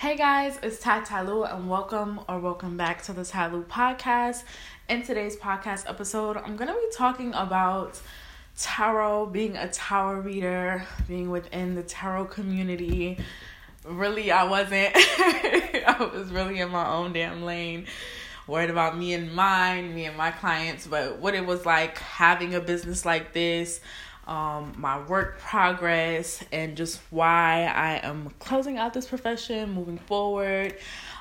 [0.00, 4.44] Hey guys, it's Ty Tyloo and welcome or welcome back to the Tyloo podcast.
[4.88, 8.00] In today's podcast episode, I'm going to be talking about
[8.56, 13.18] tarot, being a tarot reader, being within the tarot community.
[13.84, 14.92] Really, I wasn't.
[14.96, 17.84] I was really in my own damn lane,
[18.46, 22.54] worried about me and mine, me and my clients, but what it was like having
[22.54, 23.82] a business like this
[24.30, 30.76] um, my work progress, and just why I am closing out this profession, moving forward,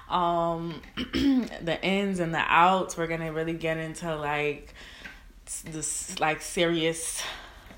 [0.10, 2.96] um, the ins and the outs.
[2.96, 4.76] We're gonna really get into like
[5.66, 7.24] this like serious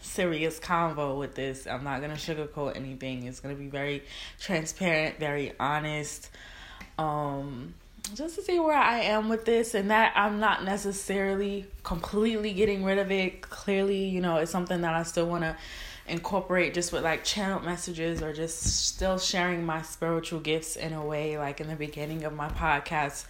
[0.01, 1.65] serious convo with this.
[1.65, 3.23] I'm not gonna sugarcoat anything.
[3.23, 4.03] It's gonna be very
[4.37, 6.29] transparent, very honest.
[6.97, 7.73] Um
[8.15, 12.83] just to see where I am with this and that I'm not necessarily completely getting
[12.83, 13.41] rid of it.
[13.41, 15.55] Clearly, you know, it's something that I still want to
[16.07, 21.05] incorporate just with like channel messages or just still sharing my spiritual gifts in a
[21.05, 23.25] way like in the beginning of my podcast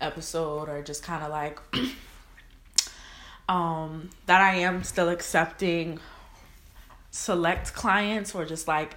[0.00, 1.58] episode or just kind of like
[3.48, 5.98] um that I am still accepting
[7.10, 8.96] select clients or just like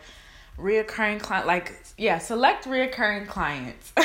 [0.62, 3.94] reoccurring client like yeah select reoccurring clients.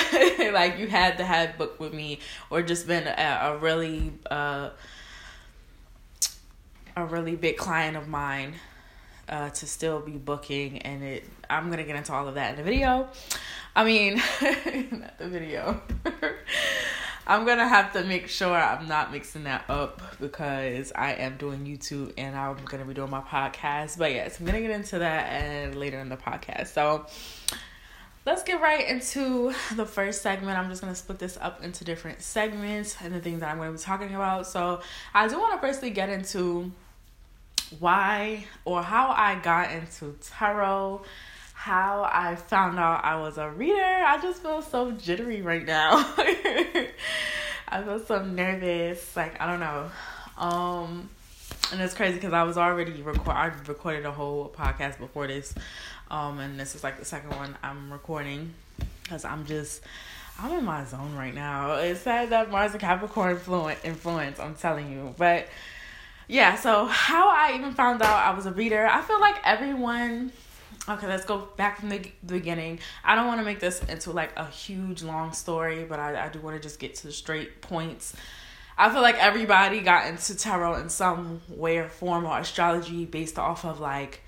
[0.54, 4.70] Like you had to have booked with me or just been a, a really uh
[6.96, 8.54] a really big client of mine
[9.28, 12.56] uh to still be booking and it i'm gonna get into all of that in
[12.56, 13.08] the video.
[13.74, 14.14] I mean
[14.92, 15.80] not the video
[17.26, 21.64] I'm gonna have to make sure I'm not mixing that up because I am doing
[21.64, 23.96] YouTube and I'm gonna be doing my podcast.
[23.96, 26.68] But yes, I'm gonna get into that and later in the podcast.
[26.68, 27.06] So
[28.26, 30.58] let's get right into the first segment.
[30.58, 33.72] I'm just gonna split this up into different segments and the things that I'm gonna
[33.72, 34.46] be talking about.
[34.46, 34.82] So
[35.14, 36.72] I do want to firstly get into
[37.78, 41.02] why or how I got into tarot
[41.64, 43.82] how I found out I was a reader.
[43.82, 45.92] I just feel so jittery right now.
[46.18, 49.16] I feel so nervous.
[49.16, 49.90] Like I don't know.
[50.36, 51.08] Um,
[51.72, 53.30] and it's crazy because I was already record.
[53.30, 55.54] I recorded a whole podcast before this,
[56.10, 58.52] um, and this is like the second one I'm recording
[59.02, 59.80] because I'm just.
[60.38, 61.76] I'm in my zone right now.
[61.76, 65.14] It's sad that Mars and Capricorn influence, influence, I'm telling you.
[65.16, 65.46] But
[66.26, 70.32] yeah, so how I even found out I was a reader, I feel like everyone
[70.88, 72.78] okay let's go back from the, beginning.
[73.04, 76.28] I don't want to make this into like a huge long story but i, I
[76.28, 78.14] do want to just get to the straight points.
[78.76, 83.38] I feel like everybody got into tarot in some way or form or astrology based
[83.38, 84.22] off of like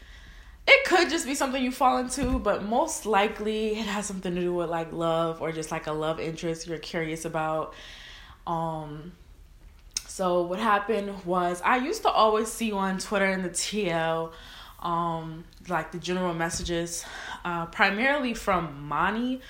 [0.69, 4.41] it could just be something you fall into but most likely it has something to
[4.41, 7.75] do with like love or just like a love interest you're curious about.
[8.47, 9.12] Um
[10.16, 14.33] so what happened was i used to always see on twitter in the tl
[14.87, 17.05] um, like the general messages,
[17.45, 19.41] uh, primarily from Mani.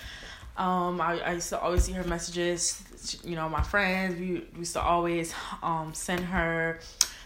[0.56, 2.82] Um, I, I used to always see her messages.
[3.22, 6.80] You know, my friends, we, we used to always um, send her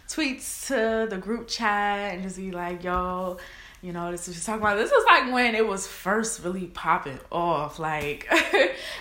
[0.09, 3.37] tweets to the group chat and just be like, yo,
[3.81, 4.77] you know, this is talking about.
[4.77, 8.27] This was like when it was first really popping off, like,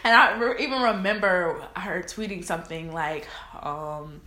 [0.03, 3.28] and I re- even remember her tweeting something like,
[3.59, 4.22] um,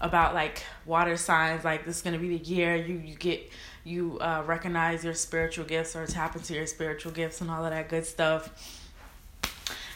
[0.00, 3.48] about like water signs, like this is gonna be the year you you get
[3.84, 7.70] you uh, recognize your spiritual gifts or tap into your spiritual gifts and all of
[7.70, 8.78] that good stuff.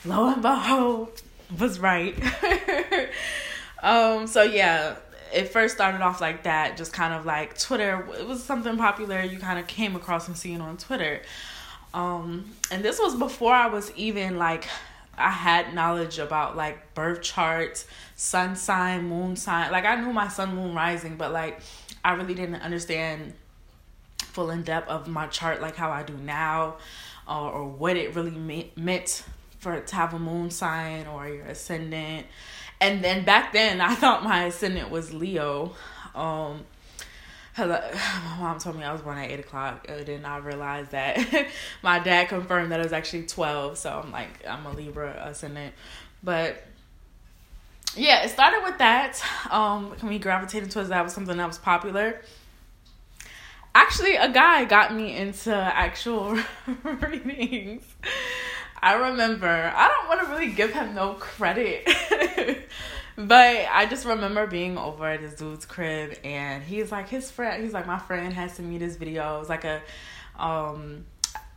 [0.04, 1.22] Lo and behold,
[1.58, 2.14] was right.
[3.82, 4.96] um, so yeah,
[5.32, 8.06] it first started off like that, just kind of like Twitter.
[8.18, 11.22] It was something popular you kind of came across and seeing on Twitter.
[11.94, 14.68] Um, and this was before I was even like
[15.16, 17.86] I had knowledge about like birth charts,
[18.16, 19.72] sun sign, moon sign.
[19.72, 21.60] Like I knew my sun, moon, rising, but like
[22.04, 23.32] I really didn't understand
[24.36, 26.76] full in depth of my chart like how I do now,
[27.26, 29.24] or, or what it really me- meant
[29.58, 32.26] for to have a moon sign or your ascendant.
[32.78, 35.74] And then back then, I thought my ascendant was Leo.
[36.14, 36.66] Um,
[37.58, 41.48] my mom told me I was born at eight o'clock, and then I realized that
[41.82, 43.78] my dad confirmed that it was actually twelve.
[43.78, 45.72] So I'm like, I'm a Libra ascendant,
[46.22, 46.62] but
[47.96, 49.18] yeah, it started with that.
[49.50, 52.20] Um, we gravitated towards that was something that was popular
[53.76, 56.38] actually a guy got me into actual
[56.82, 57.84] readings.
[58.82, 61.86] I remember, I don't want to really give him no credit.
[63.16, 67.62] but I just remember being over at this dude's crib and he's like his friend
[67.62, 69.36] he's like my friend has to meet this video.
[69.36, 69.82] It was like a
[70.38, 71.04] um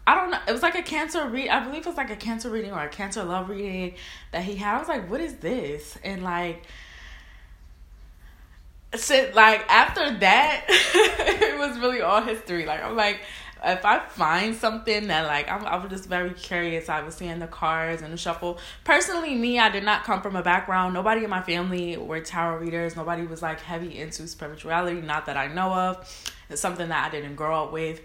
[0.06, 0.39] I don't know.
[0.48, 1.50] It was like a cancer read.
[1.50, 3.94] I believe it was like a cancer reading or a cancer love reading
[4.31, 4.75] that he had.
[4.75, 6.63] I was like, "What is this?" And like,
[8.95, 13.21] so like after that it was really all history like i'm like
[13.63, 16.88] if I find something that like I'm, I was just very curious.
[16.88, 18.59] I was seeing the cards and the shuffle.
[18.83, 20.94] Personally, me, I did not come from a background.
[20.94, 22.95] Nobody in my family were tarot readers.
[22.95, 25.01] Nobody was like heavy into spirituality.
[25.01, 26.31] Not that I know of.
[26.50, 28.01] It's something that I didn't grow up with.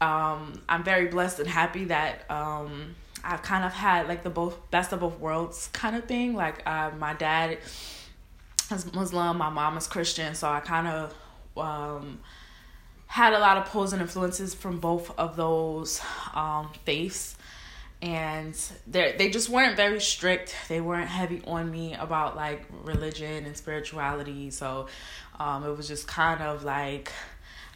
[0.00, 4.70] Um, I'm very blessed and happy that um, I've kind of had like the both
[4.72, 6.34] best of both worlds kind of thing.
[6.34, 7.58] Like uh, my dad
[8.72, 11.14] is Muslim, my mom is Christian, so I kind of
[11.56, 12.20] um,
[13.06, 16.00] had a lot of pulls and influences from both of those
[16.34, 17.36] um, faiths.
[18.00, 20.56] And they they just weren't very strict.
[20.68, 24.50] They weren't heavy on me about like religion and spirituality.
[24.50, 24.88] So
[25.38, 27.12] um, it was just kind of like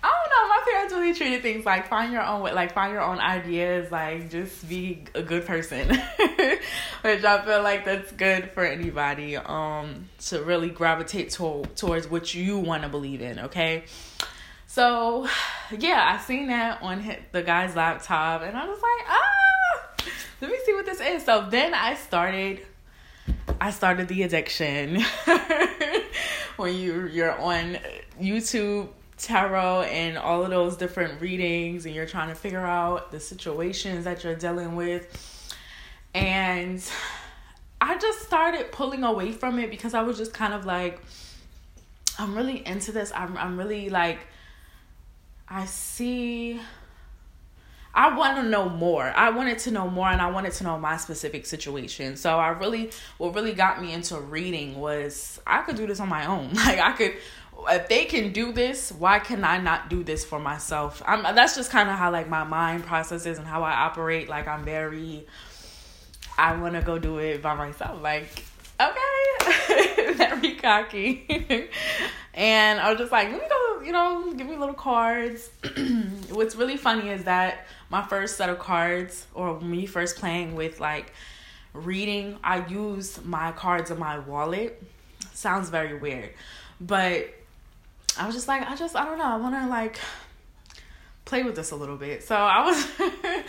[0.03, 0.49] I don't know.
[0.49, 4.31] My parents really treated things like find your own like find your own ideas, like
[4.31, 5.89] just be a good person,
[7.01, 9.37] which I feel like that's good for anybody.
[9.37, 13.39] Um, to really gravitate to- towards what you want to believe in.
[13.41, 13.85] Okay.
[14.69, 15.27] So,
[15.79, 20.13] yeah, I seen that on the guy's laptop, and I was like, ah,
[20.43, 21.25] let me see what this is.
[21.25, 22.61] So then I started,
[23.61, 25.03] I started the addiction.
[26.57, 27.79] when you you're on
[28.21, 33.19] YouTube tarot and all of those different readings and you're trying to figure out the
[33.19, 35.55] situations that you're dealing with
[36.15, 36.83] and
[37.81, 41.01] I just started pulling away from it because I was just kind of like
[42.19, 43.13] I'm really into this.
[43.15, 44.21] I'm I'm really like
[45.49, 46.59] I see
[47.95, 49.05] I want to know more.
[49.05, 52.17] I wanted to know more and I wanted to know my specific situation.
[52.17, 56.09] So I really what really got me into reading was I could do this on
[56.09, 56.53] my own.
[56.55, 57.15] Like I could
[57.69, 61.03] if they can do this, why can I not do this for myself?
[61.07, 64.29] I'm that's just kind of how like my mind processes and how I operate.
[64.29, 65.27] Like I'm very
[66.39, 68.03] I want to go do it by myself.
[68.03, 68.29] Like
[68.81, 71.27] okay, very cocky.
[72.35, 75.51] and I was just like, let me go, you know, give me little cards.
[76.31, 80.81] What's really funny is that my first set of cards, or me first playing with
[80.81, 81.13] like
[81.73, 84.83] reading, I used my cards in my wallet.
[85.33, 86.33] Sounds very weird,
[86.81, 87.29] but
[88.19, 89.99] I was just like, I just, I don't know, I want to like
[91.25, 92.23] play with this a little bit.
[92.23, 92.87] So I was,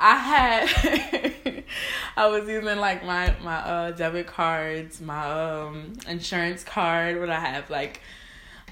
[0.00, 1.64] I had,
[2.16, 7.40] I was using like my my uh debit cards, my um insurance card, what I
[7.40, 8.00] have like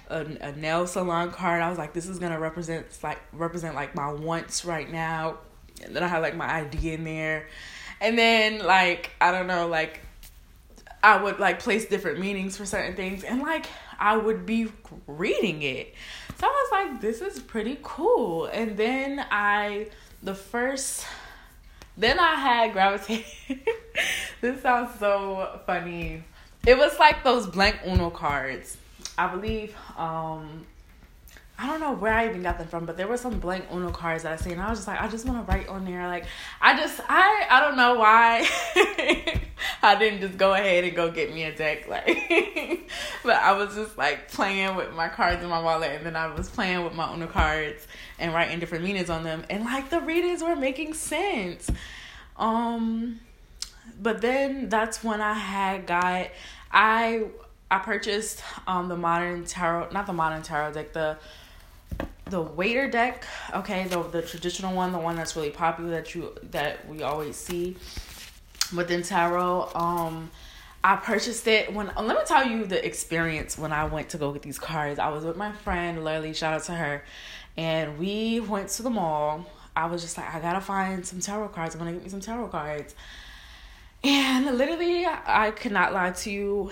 [0.09, 1.63] a, a nail salon card.
[1.63, 5.39] I was like, this is gonna represent like represent like my wants right now.
[5.83, 7.49] And then I had like my ID in there,
[8.01, 10.01] and then like I don't know, like
[11.03, 13.67] I would like place different meanings for certain things, and like
[13.99, 14.69] I would be
[15.07, 15.95] reading it.
[16.39, 18.47] So I was like, this is pretty cool.
[18.47, 19.89] And then I,
[20.23, 21.07] the first,
[21.97, 23.27] then I had gravitated.
[24.41, 26.25] this sounds so funny.
[26.67, 28.77] It was like those blank Uno cards.
[29.19, 30.67] I believe um
[31.59, 33.91] I don't know where I even got them from, but there were some blank Uno
[33.91, 34.59] cards that I seen.
[34.59, 36.07] I was just like, I just want to write on there.
[36.07, 36.27] Like,
[36.61, 38.47] I just, I, I don't know why
[39.87, 41.87] I didn't just go ahead and go get me a deck.
[41.97, 42.91] Like,
[43.23, 46.27] but I was just like playing with my cards in my wallet, and then I
[46.35, 47.87] was playing with my Uno cards
[48.19, 51.71] and writing different meanings on them, and like the readings were making sense.
[52.37, 53.21] Um,
[54.03, 56.29] but then that's when I had got
[56.73, 57.27] I
[57.71, 61.17] I purchased um the modern tarot, not the modern tarot deck, the
[62.29, 63.25] the waiter deck
[63.55, 67.37] okay the the traditional one the one that's really popular that you that we always
[67.37, 67.77] see
[68.73, 70.31] within tarot um
[70.85, 74.33] I purchased it when let me tell you the experience when I went to go
[74.33, 75.01] get these cards.
[75.01, 77.03] I was with my friend Lily, shout out to her,
[77.57, 79.47] and we went to the mall.
[79.75, 81.75] I was just like, I gotta find some tarot cards.
[81.75, 82.95] I'm gonna get me some tarot cards.
[84.05, 86.71] And literally, I could not lie to you.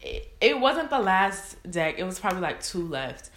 [0.00, 1.96] It, it wasn't the last deck.
[1.98, 3.30] It was probably like two left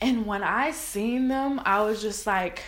[0.00, 2.62] and when I seen them, I was just like,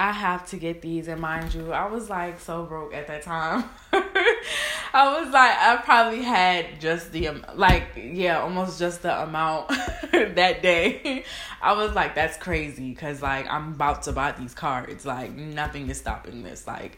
[0.00, 1.08] I have to get these.
[1.08, 3.64] And mind you, I was like so broke at that time.
[3.92, 9.68] I was like, I probably had just the, um, like, yeah, almost just the amount
[10.12, 11.26] that day.
[11.60, 15.04] I was like, that's crazy because, like, I'm about to buy these cards.
[15.04, 16.66] Like, nothing is stopping this.
[16.66, 16.96] Like,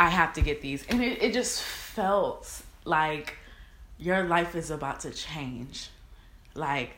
[0.00, 0.84] I have to get these.
[0.88, 3.36] And it, it just felt like
[3.96, 5.88] your life is about to change.
[6.56, 6.90] Like,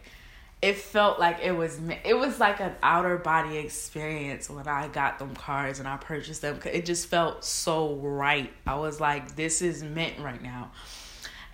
[0.62, 5.18] it felt like it was it was like an outer body experience when I got
[5.18, 6.60] them cards and I purchased them.
[6.64, 8.50] It just felt so right.
[8.64, 10.70] I was like, this is meant right now.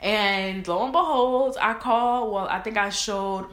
[0.00, 2.32] And lo and behold, I called.
[2.32, 3.46] Well, I think I showed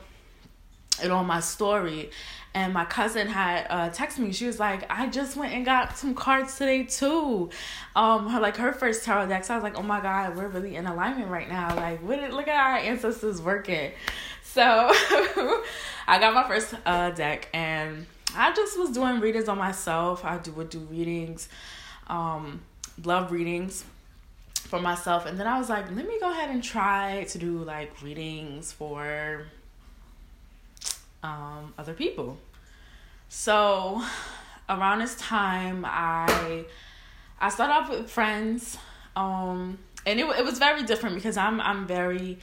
[1.03, 2.11] it on my story,
[2.53, 4.31] and my cousin had uh, texted me.
[4.31, 7.49] She was like, "I just went and got some cards today too."
[7.95, 9.43] Um, her like her first tarot deck.
[9.45, 11.75] So I was like, "Oh my god, we're really in alignment right now.
[11.75, 12.19] Like, what?
[12.31, 13.93] Look at our ancestors working."
[14.55, 14.61] So
[16.07, 20.23] I got my first uh, deck and I just was doing readings on myself.
[20.23, 21.49] I do would do readings,
[22.07, 22.61] um,
[23.03, 23.83] love readings
[24.53, 27.65] for myself, and then I was like, let me go ahead and try to do
[27.65, 29.45] like readings for
[31.21, 32.37] um, other people.
[33.27, 34.01] So
[34.69, 36.63] around this time, I
[37.41, 38.77] I started off with friends,
[39.17, 42.37] um, and it it was very different because I'm I'm very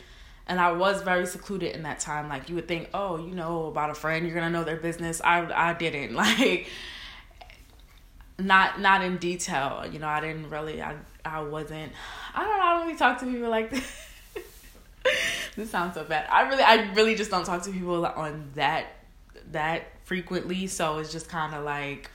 [0.46, 2.28] and I was very secluded in that time.
[2.28, 5.20] Like you would think, oh, you know about a friend, you're gonna know their business.
[5.22, 6.68] I I didn't like
[8.38, 9.84] not not in detail.
[9.90, 10.82] You know, I didn't really.
[10.82, 11.92] I I wasn't.
[12.34, 12.64] I don't know.
[12.64, 14.06] I don't really talk to people like this.
[15.56, 16.26] this sounds so bad.
[16.30, 18.87] I really I really just don't talk to people on that
[19.52, 20.66] that frequently.
[20.66, 22.11] So it's just kind of like.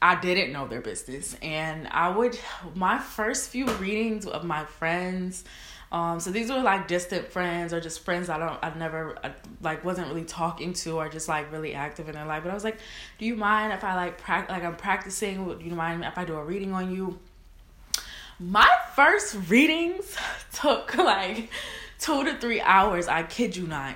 [0.00, 2.38] I didn't know their business, and I would
[2.76, 5.42] my first few readings of my friends,
[5.90, 9.32] um, so these were like distant friends or just friends I don't I've never I,
[9.62, 12.42] like wasn't really talking to or just like really active in their life.
[12.42, 12.78] But I was like,
[13.18, 15.44] do you mind if I like practice like I'm practicing?
[15.46, 17.18] Do you mind if I do a reading on you?
[18.38, 20.16] My first readings
[20.52, 21.50] took like
[21.98, 23.08] two to three hours.
[23.08, 23.94] I kid you not.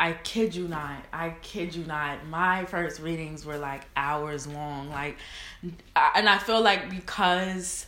[0.00, 1.04] I kid you not.
[1.12, 2.24] I kid you not.
[2.26, 4.88] My first readings were like hours long.
[4.90, 5.16] Like,
[6.14, 7.86] and I feel like because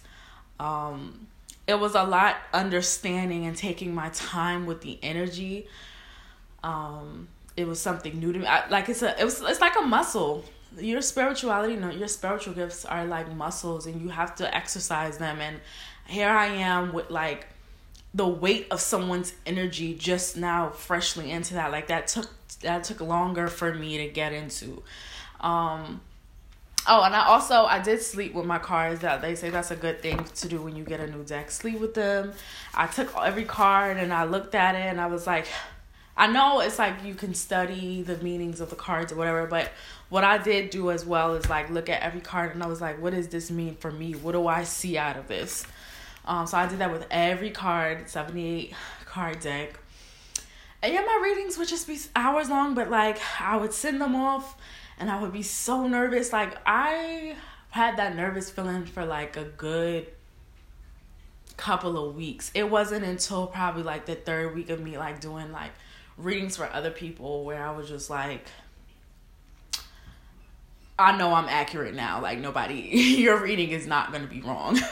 [0.58, 1.28] um
[1.70, 5.68] it was a lot understanding and taking my time with the energy.
[6.64, 8.46] Um, it was something new to me.
[8.46, 10.44] I, like it's a, it was, it's like a muscle.
[10.76, 15.40] Your spirituality, no, your spiritual gifts are like muscles, and you have to exercise them.
[15.40, 15.60] And
[16.06, 17.46] here I am with like
[18.14, 21.70] the weight of someone's energy just now, freshly into that.
[21.70, 22.30] Like that took
[22.62, 24.82] that took longer for me to get into.
[25.40, 26.00] Um,
[26.87, 29.00] Oh, and I also I did sleep with my cards.
[29.00, 31.50] That they say that's a good thing to do when you get a new deck.
[31.50, 32.32] Sleep with them.
[32.75, 35.46] I took every card and I looked at it and I was like,
[36.16, 39.70] I know it's like you can study the meanings of the cards or whatever, but
[40.08, 42.80] what I did do as well is like look at every card and I was
[42.80, 44.12] like, what does this mean for me?
[44.14, 45.66] What do I see out of this?
[46.25, 49.78] Um, so I did that with every card, seventy eight card deck.
[50.82, 54.16] And yeah, my readings would just be hours long, but like I would send them
[54.16, 54.56] off
[55.00, 56.33] and I would be so nervous.
[56.33, 57.35] Like I
[57.71, 60.07] had that nervous feeling for like a good
[61.57, 62.50] couple of weeks.
[62.54, 65.73] It wasn't until probably like the third week of me like doing like
[66.19, 68.47] readings for other people where I was just like
[70.99, 72.21] I know I'm accurate now.
[72.21, 72.75] Like nobody
[73.19, 74.78] your reading is not going to be wrong.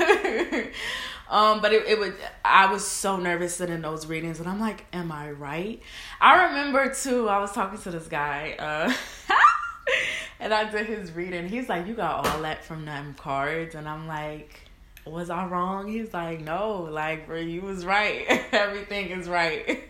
[1.30, 4.86] um but it it would I was so nervous sitting those readings and I'm like
[4.94, 5.82] am I right?
[6.18, 8.90] I remember too I was talking to this guy uh
[10.40, 11.48] and I did his reading.
[11.48, 13.74] He's like, You got all that from them cards.
[13.74, 14.60] And I'm like,
[15.04, 15.88] Was I wrong?
[15.88, 18.26] He's like, No, like, bro, you was right.
[18.52, 19.82] Everything is right.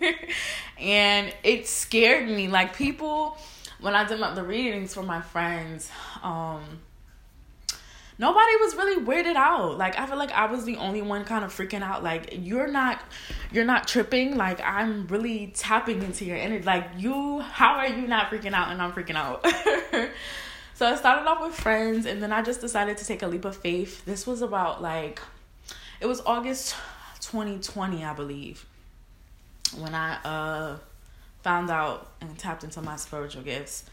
[0.78, 2.48] and it scared me.
[2.48, 3.36] Like, people,
[3.80, 5.90] when I did my, the readings for my friends,
[6.22, 6.62] um,
[8.18, 9.78] nobody was really weirded out.
[9.78, 12.02] Like I feel like I was the only one kind of freaking out.
[12.02, 13.00] Like you're not
[13.52, 14.36] you're not tripping.
[14.36, 16.64] Like I'm really tapping into your energy.
[16.64, 19.46] Like you how are you not freaking out and I'm freaking out?
[20.74, 23.44] so I started off with friends and then I just decided to take a leap
[23.44, 24.04] of faith.
[24.04, 25.20] This was about like
[26.00, 26.76] it was August
[27.20, 28.66] 2020, I believe.
[29.76, 30.78] When I uh
[31.42, 33.84] found out and tapped into my spiritual gifts.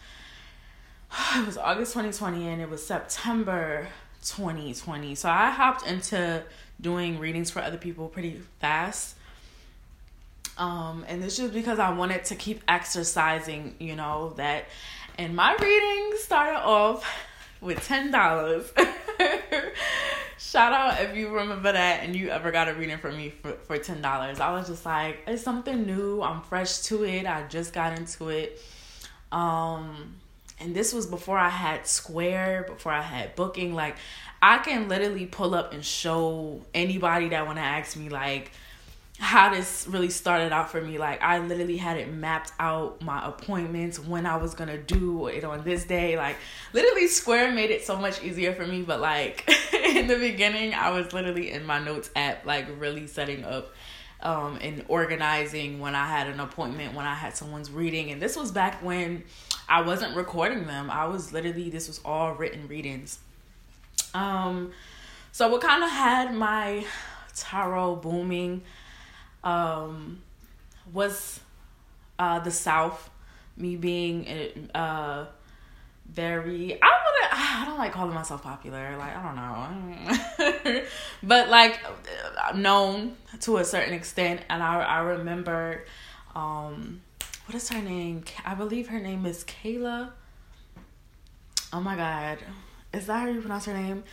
[1.35, 3.87] It was August 2020 and it was September
[4.25, 5.15] 2020.
[5.15, 6.43] So I hopped into
[6.79, 9.15] doing readings for other people pretty fast.
[10.57, 14.65] Um, and it's just because I wanted to keep exercising, you know, that
[15.17, 17.05] and my readings started off
[17.61, 18.71] with ten dollars.
[20.37, 23.53] Shout out if you remember that and you ever got a reading from me for,
[23.53, 24.39] for ten dollars.
[24.39, 26.21] I was just like, it's something new.
[26.21, 27.25] I'm fresh to it.
[27.25, 28.61] I just got into it.
[29.31, 30.15] Um
[30.59, 33.73] and this was before I had Square, before I had booking.
[33.73, 33.97] Like,
[34.41, 38.51] I can literally pull up and show anybody that want to ask me, like,
[39.17, 40.97] how this really started out for me.
[40.97, 45.43] Like, I literally had it mapped out my appointments, when I was gonna do it
[45.43, 46.17] on this day.
[46.17, 46.37] Like,
[46.73, 48.81] literally, Square made it so much easier for me.
[48.81, 53.43] But, like, in the beginning, I was literally in my notes app, like, really setting
[53.43, 53.73] up
[54.21, 58.11] um, and organizing when I had an appointment, when I had someone's reading.
[58.11, 59.23] And this was back when
[59.67, 60.89] I wasn't recording them.
[60.89, 63.19] I was literally, this was all written readings.
[64.13, 64.71] Um,
[65.31, 66.85] so what kind of had my
[67.35, 68.61] tarot booming
[69.43, 70.21] um,
[70.93, 71.39] was
[72.19, 73.09] uh, the South,
[73.57, 75.25] me being uh,
[76.09, 80.83] very I wouldn't I don't like calling myself popular like I don't know
[81.23, 81.79] but like
[82.55, 85.85] known to a certain extent and I I remember
[86.35, 87.01] um
[87.45, 90.11] what is her name I believe her name is Kayla
[91.75, 92.37] oh my god,
[92.93, 94.03] is that how you pronounce her name?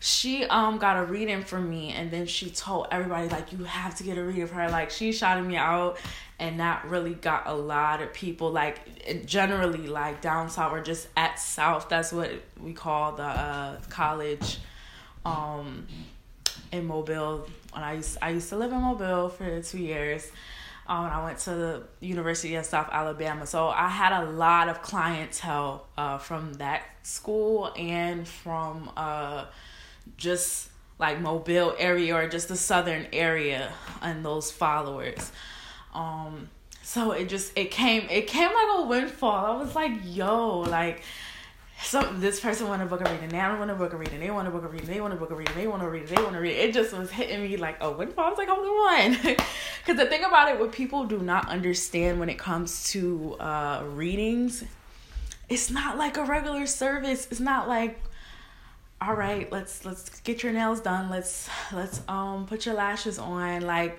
[0.00, 3.96] She um got a reading from me and then she told everybody like you have
[3.96, 4.70] to get a reading of her.
[4.70, 5.98] Like she shouted me out
[6.38, 11.08] and that really got a lot of people like generally like down south or just
[11.16, 11.88] at south.
[11.88, 12.30] That's what
[12.62, 14.58] we call the uh, college
[15.24, 15.88] um
[16.70, 17.48] in Mobile.
[17.72, 20.30] When I used I used to live in Mobile for two years
[20.88, 23.46] um, I went to the University of South Alabama.
[23.46, 29.44] So I had a lot of clientele uh, from that school and from uh,
[30.16, 35.30] just like Mobile area or just the southern area and those followers.
[35.92, 36.48] Um,
[36.82, 39.44] so it just it came it came like a windfall.
[39.44, 41.02] I was like, yo, like
[41.82, 44.30] so this person want to book a reading, they want to book a reading, they
[44.30, 46.08] want to book a reading, they want to book a reading, they want to read
[46.08, 46.74] they want to read it.
[46.74, 48.24] Just was hitting me like a windfall.
[48.24, 49.12] I was like, hold on.
[49.14, 49.36] One.
[49.86, 53.84] Because the thing about it, what people do not understand when it comes to uh,
[53.86, 54.64] readings,
[55.48, 57.26] it's not like a regular service.
[57.30, 57.98] It's not like,
[59.00, 61.08] all right, let's let's get your nails done.
[61.08, 63.62] Let's let's um put your lashes on.
[63.62, 63.98] Like,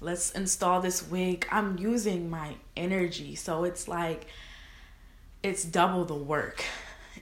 [0.00, 1.48] let's install this wig.
[1.50, 4.26] I'm using my energy, so it's like
[5.42, 6.64] it's double the work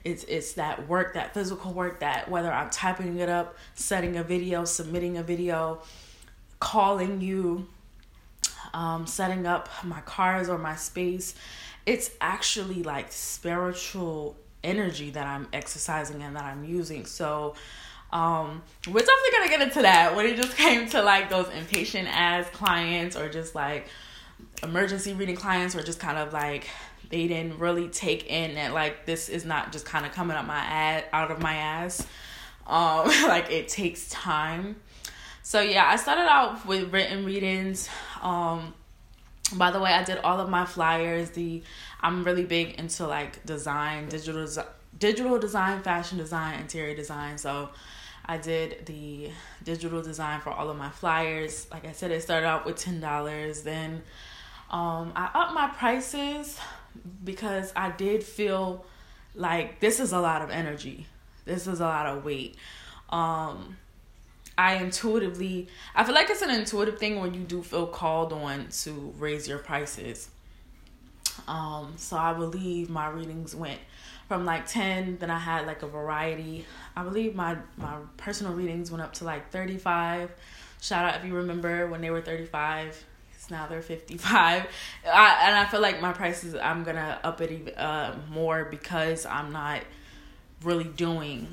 [0.03, 4.23] it's it's that work, that physical work that whether I'm typing it up, setting a
[4.23, 5.81] video, submitting a video,
[6.59, 7.67] calling you,
[8.73, 11.35] um, setting up my cars or my space,
[11.85, 17.05] it's actually like spiritual energy that I'm exercising and that I'm using.
[17.05, 17.55] So
[18.11, 22.07] um, we're definitely gonna get into that when it just came to like those impatient
[22.11, 23.87] as clients or just like
[24.61, 26.67] emergency reading clients or just kind of like
[27.13, 30.47] they didn't really take in that like this is not just kind of coming up
[30.47, 32.07] my ass out of my ass.
[32.65, 34.77] Um like it takes time.
[35.43, 37.87] So yeah i started out with written readings.
[38.23, 38.73] Um
[39.53, 41.29] by the way i did all of my flyers.
[41.29, 41.61] The
[42.01, 44.47] i'm really big into like design digital
[44.97, 47.37] digital design fashion design interior design.
[47.37, 47.69] So
[48.25, 49.29] i did the
[49.63, 51.67] digital design for all of my flyers.
[51.69, 54.01] Like i said it started out with $10 then
[54.71, 56.57] um, i upped my prices
[57.23, 58.85] because I did feel
[59.35, 61.07] like this is a lot of energy.
[61.45, 62.55] This is a lot of weight.
[63.09, 63.77] Um
[64.57, 68.67] I intuitively I feel like it's an intuitive thing when you do feel called on
[68.83, 70.29] to raise your prices.
[71.47, 73.79] Um so I believe my readings went
[74.27, 76.65] from like 10 then I had like a variety.
[76.95, 80.31] I believe my my personal readings went up to like 35.
[80.81, 83.05] Shout out if you remember when they were 35
[83.53, 84.65] now they're 55
[85.05, 89.53] I, and i feel like my prices i'm gonna up it uh, more because i'm
[89.53, 89.81] not
[90.63, 91.47] really doing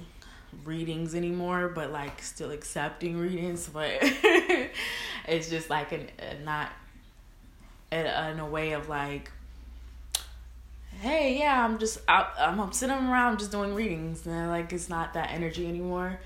[0.65, 3.91] readings anymore but like still accepting readings but
[5.29, 6.73] it's just like an, a not
[7.93, 9.31] in, in a way of like
[11.01, 15.15] hey yeah i'm just out i'm sitting around just doing readings and like it's not
[15.15, 16.19] that energy anymore.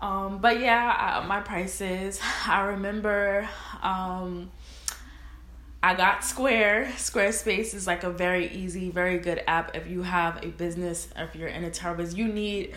[0.00, 3.48] Um but yeah I, my prices i remember
[3.82, 4.50] um
[5.84, 6.86] I got Square.
[6.96, 11.36] Squarespace is like a very easy, very good app if you have a business, if
[11.36, 12.14] you're in a business.
[12.14, 12.74] You need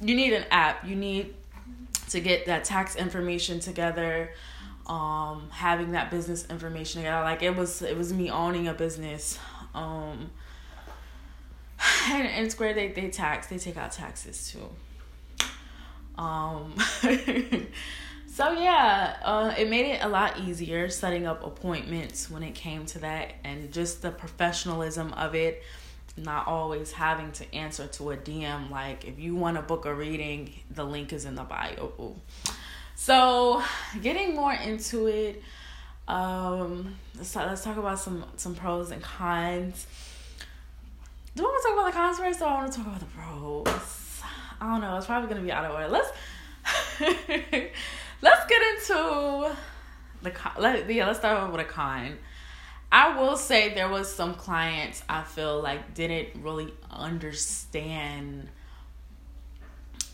[0.00, 0.82] you need an app.
[0.88, 1.34] You need
[2.08, 4.32] to get that tax information together,
[4.86, 7.22] um, having that business information together.
[7.22, 9.38] Like it was it was me owning a business.
[9.74, 10.30] Um
[12.08, 15.46] and, and Square they, they tax, they take out taxes too.
[16.16, 16.74] Um
[18.36, 22.84] So yeah, uh, it made it a lot easier setting up appointments when it came
[22.84, 25.62] to that, and just the professionalism of it.
[26.18, 28.70] Not always having to answer to a DM.
[28.70, 32.14] Like if you want to book a reading, the link is in the bio.
[32.94, 33.62] So
[34.02, 35.42] getting more into it,
[36.06, 39.86] um, let's talk, let's talk about some some pros and cons.
[41.34, 43.00] Do I want to talk about the cons first, or I want to talk about
[43.00, 44.20] the pros?
[44.60, 44.98] I don't know.
[44.98, 45.88] It's probably gonna be out of order.
[45.88, 46.12] Let's.
[48.22, 49.56] let's get into
[50.22, 52.16] the let yeah let's start with a con.
[52.90, 58.48] I will say there was some clients I feel like didn't really understand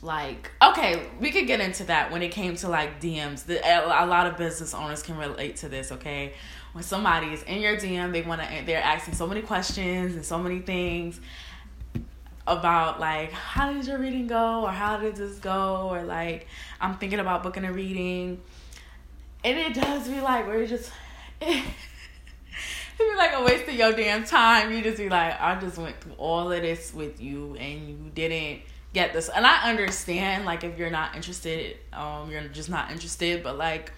[0.03, 4.05] like okay we could get into that when it came to like dms the, a
[4.05, 6.33] lot of business owners can relate to this okay
[6.73, 10.25] when somebody is in your dm they want to they're asking so many questions and
[10.25, 11.21] so many things
[12.47, 16.49] about like how did your reading go or how did this go or like
[16.81, 18.41] I'm thinking about booking a reading.
[19.45, 20.91] And it does be like where you just
[21.41, 21.65] it,
[22.99, 24.73] be like a waste of your damn time.
[24.73, 28.11] You just be like I just went through all of this with you and you
[28.15, 29.29] didn't get this.
[29.29, 33.93] And I understand like if you're not interested um you're just not interested but like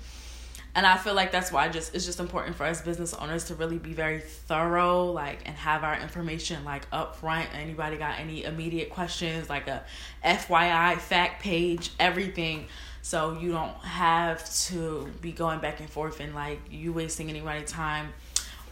[0.77, 3.55] and I feel like that's why just it's just important for us business owners to
[3.55, 7.49] really be very thorough, like and have our information like up front.
[7.55, 9.85] Anybody got any immediate questions, like a
[10.25, 12.67] FYI fact page, everything.
[13.03, 17.71] So you don't have to be going back and forth and like you wasting anybody's
[17.71, 18.13] time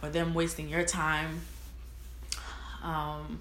[0.01, 1.39] or them wasting your time.
[2.83, 3.39] Um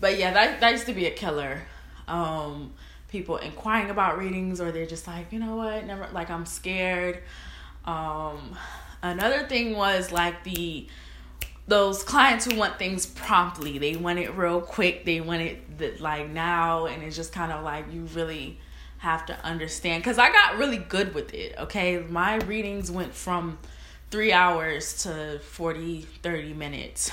[0.00, 1.62] but yeah, that that used to be a killer.
[2.08, 2.74] Um
[3.08, 7.22] people inquiring about readings or they're just like, you know what, never like I'm scared
[7.86, 8.56] um,
[9.02, 10.86] another thing was like the
[11.68, 13.78] those clients who want things promptly.
[13.78, 15.04] They want it real quick.
[15.04, 18.58] They want it the, like now, and it's just kind of like you really
[18.98, 20.02] have to understand.
[20.04, 21.54] Cause I got really good with it.
[21.58, 23.58] Okay, my readings went from
[24.10, 27.10] three hours to 40, 30 minutes.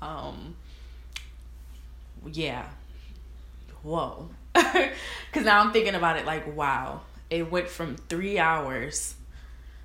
[0.00, 0.56] Um,
[2.30, 2.66] yeah.
[3.82, 4.28] Whoa.
[4.54, 9.14] Cause now I'm thinking about it like, wow, it went from three hours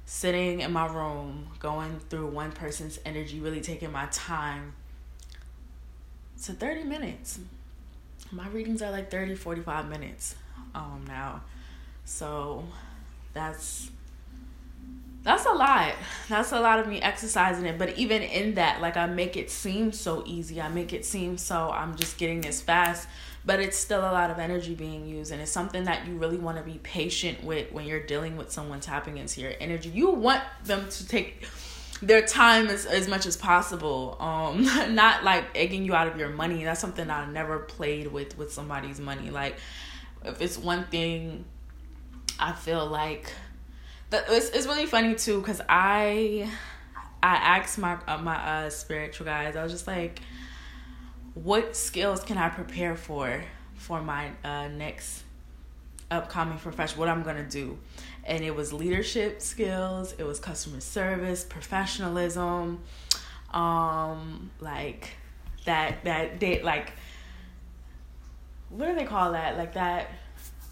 [0.07, 4.73] sitting in my room, going through one person's energy, really taking my time
[6.43, 7.39] to 30 minutes.
[8.31, 10.35] My readings are like 30, 45 minutes
[10.73, 11.41] um now.
[12.05, 12.63] So
[13.33, 13.91] that's
[15.23, 15.93] that's a lot.
[16.29, 17.77] That's a lot of me exercising it.
[17.77, 20.61] But even in that, like I make it seem so easy.
[20.61, 23.09] I make it seem so I'm just getting this fast
[23.47, 26.37] but it's still a lot of energy being used and it's something that you really
[26.37, 29.89] want to be patient with when you're dealing with someone tapping into your energy.
[29.89, 31.47] You want them to take
[32.01, 36.29] their time as, as much as possible um not like egging you out of your
[36.29, 36.63] money.
[36.63, 39.31] That's something i never played with with somebody's money.
[39.31, 39.55] Like
[40.25, 41.45] if it's one thing
[42.39, 43.31] i feel like
[44.09, 46.49] that it's, it's really funny too because i
[47.23, 50.19] i asked my uh, my uh spiritual guys i was just like
[51.43, 53.43] what skills can I prepare for
[53.75, 55.23] for my uh, next
[56.09, 56.99] upcoming profession?
[56.99, 57.77] What I'm gonna do,
[58.23, 60.13] and it was leadership skills.
[60.17, 62.81] It was customer service, professionalism,
[63.53, 65.11] um, like
[65.65, 66.93] that that they like.
[68.69, 69.57] What do they call that?
[69.57, 70.09] Like that,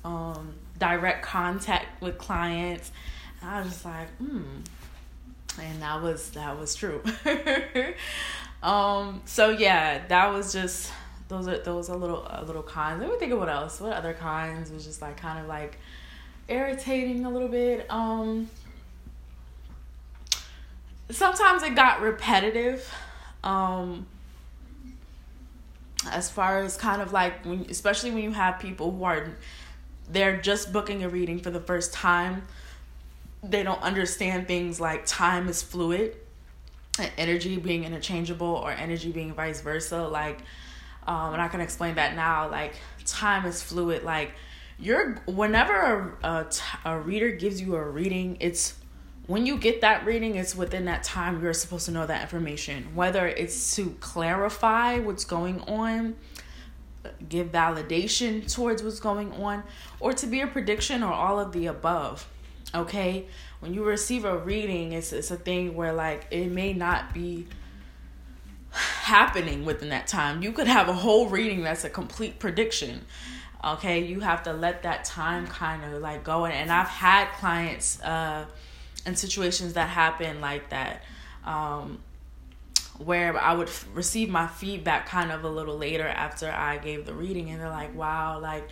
[0.03, 2.91] um, direct contact with clients.
[3.41, 4.41] And I was just like, hmm,
[5.61, 7.01] and that was that was true.
[8.65, 10.91] Um, so yeah, that was just
[11.27, 12.99] those are those are little a little cons.
[12.99, 13.79] Let me think of what else.
[13.79, 15.77] What other cons was just like kind of like
[16.47, 17.85] irritating a little bit.
[17.91, 18.49] Um,
[21.11, 22.91] sometimes it got repetitive.
[23.43, 24.07] Um,
[26.09, 29.27] as far as kind of like when, especially when you have people who are
[30.09, 32.43] they're just booking a reading for the first time
[33.43, 36.15] they don't understand things like time is fluid
[37.17, 40.41] energy being interchangeable or energy being vice versa like
[41.07, 44.31] um and i can explain that now like time is fluid like
[44.79, 46.47] you're whenever a, a,
[46.85, 48.75] a reader gives you a reading it's
[49.27, 52.95] when you get that reading it's within that time you're supposed to know that information.
[52.95, 56.15] Whether it's to clarify what's going on
[57.29, 59.63] give validation towards what's going on
[59.99, 62.27] or to be a prediction or all of the above
[62.73, 63.27] okay
[63.59, 67.47] when you receive a reading it's it's a thing where like it may not be
[68.71, 70.43] happening within that time.
[70.43, 73.05] You could have a whole reading that's a complete prediction
[73.63, 73.99] okay?
[74.03, 78.45] You have to let that time kind of like go and i've had clients uh
[79.05, 81.03] in situations that happen like that
[81.45, 81.99] um
[82.97, 87.13] where I would receive my feedback kind of a little later after I gave the
[87.13, 88.67] reading, and they're like, "Wow, like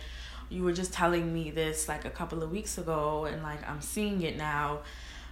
[0.50, 3.80] you were just telling me this like a couple of weeks ago and like I'm
[3.80, 4.80] seeing it now.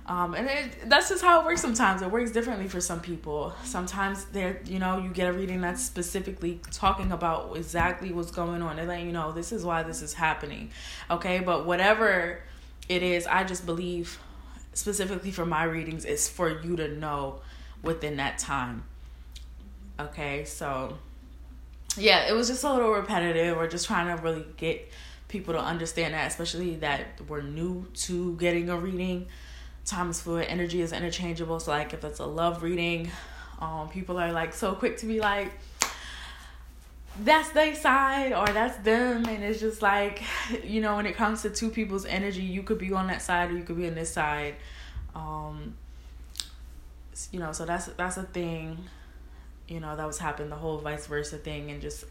[0.04, 2.02] Um, and it, that's just how it works sometimes.
[2.02, 3.54] It works differently for some people.
[3.62, 8.62] Sometimes there, you know, you get a reading that's specifically talking about exactly what's going
[8.62, 8.80] on.
[8.80, 10.70] and then you know this is why this is happening.
[11.10, 12.42] Okay, but whatever
[12.88, 14.18] it is, I just believe
[14.74, 17.40] specifically for my readings is for you to know
[17.82, 18.82] within that time.
[20.00, 20.98] Okay, so
[21.96, 23.56] yeah, it was just a little repetitive.
[23.56, 24.90] We're just trying to really get
[25.28, 29.26] people to understand that, especially that we're new to getting a reading.
[29.84, 31.58] Time is fluid, energy is interchangeable.
[31.60, 33.10] So like if it's a love reading,
[33.60, 35.52] um, people are like so quick to be like,
[37.20, 39.26] that's their side or that's them.
[39.26, 40.22] And it's just like
[40.64, 43.50] you know when it comes to two people's energy you could be on that side
[43.50, 44.56] or you could be on this side.
[45.14, 45.74] Um
[47.30, 48.78] you know so that's that's a thing
[49.72, 52.04] you know that was happening the whole vice versa thing and just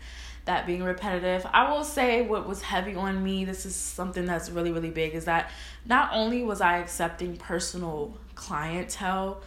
[0.45, 1.45] that being repetitive.
[1.53, 5.13] I will say what was heavy on me, this is something that's really, really big,
[5.13, 5.51] is that
[5.85, 9.41] not only was I accepting personal clientele,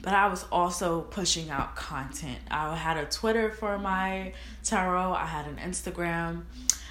[0.00, 2.38] but I was also pushing out content.
[2.50, 4.32] I had a Twitter for my
[4.64, 6.44] tarot, I had an Instagram,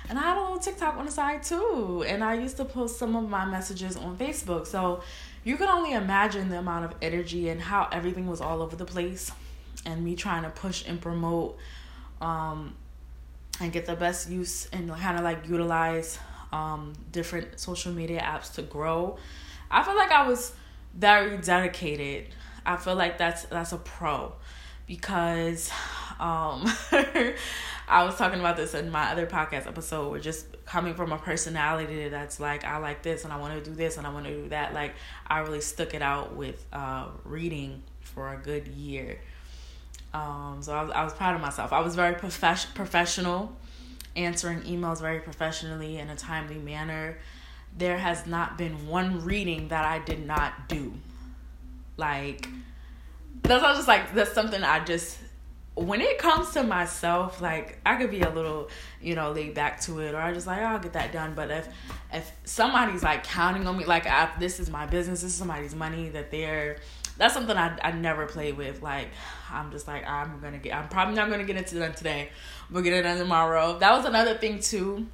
[0.08, 2.06] and I had a little TikTok on the side too.
[2.08, 4.68] And I used to post some of my messages on Facebook.
[4.68, 5.02] So,
[5.44, 8.86] you can only imagine the amount of energy and how everything was all over the
[8.86, 9.32] place
[9.88, 11.58] and me trying to push and promote
[12.22, 12.76] um,
[13.60, 16.20] and get the best use and kind of like utilize
[16.52, 19.18] um, different social media apps to grow.
[19.72, 20.54] I feel like I was
[20.94, 22.28] very dedicated.
[22.66, 24.34] I feel like that's that's a pro
[24.88, 25.70] because
[26.20, 26.66] um
[27.90, 31.18] I was talking about this in my other podcast episode where just coming from a
[31.18, 34.26] personality that's like I like this and I want to do this and I want
[34.26, 34.96] to do that like
[35.28, 39.20] I really stuck it out with uh reading for a good year.
[40.18, 41.74] Um so I was I was proud of myself.
[41.74, 43.56] I was very prof- professional
[44.16, 47.18] answering emails very professionally in a timely manner.
[47.78, 50.94] There has not been one reading that I did not do.
[51.98, 52.48] Like
[53.44, 55.20] that's all just like that's something I just
[55.78, 59.80] when it comes to myself, like I could be a little, you know, laid back
[59.82, 61.34] to it, or I just like oh, I'll get that done.
[61.36, 61.68] But if
[62.12, 65.76] if somebody's like counting on me, like I, this is my business, this is somebody's
[65.76, 66.78] money that they're,
[67.18, 68.82] that's something I I never play with.
[68.82, 69.10] Like
[69.52, 72.30] I'm just like I'm gonna get, I'm probably not gonna get it done today.
[72.72, 73.78] We'll get it done tomorrow.
[73.80, 75.08] That was another thing too.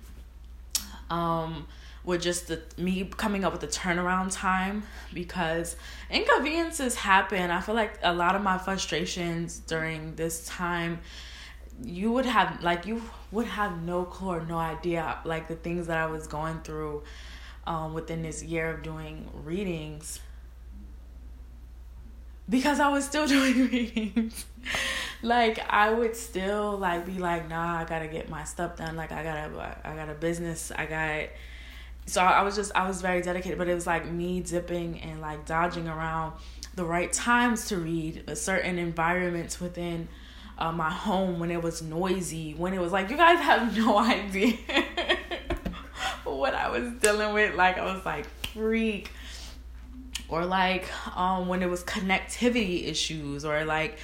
[1.10, 1.68] Um,
[2.04, 5.76] with just the me coming up with the turnaround time because
[6.10, 7.50] inconveniences happen.
[7.50, 11.00] I feel like a lot of my frustrations during this time
[11.82, 15.88] you would have like you would have no clue or no idea like the things
[15.88, 17.04] that I was going through
[17.66, 20.20] um, within this year of doing readings
[22.50, 24.46] because I was still doing readings.
[25.22, 28.96] like I would still like be like, nah, I gotta get my stuff done.
[28.96, 30.72] Like I gotta, I got a business.
[30.72, 31.30] I got
[32.06, 35.22] so I was just I was very dedicated, but it was like me dipping and
[35.22, 36.34] like dodging around
[36.76, 40.08] the right times to read certain environments within
[40.58, 43.98] uh, my home when it was noisy, when it was like you guys have no
[43.98, 44.58] idea
[46.24, 47.56] what I was dealing with.
[47.56, 49.12] Like I was like freak,
[50.34, 53.98] or like um when it was connectivity issues, or like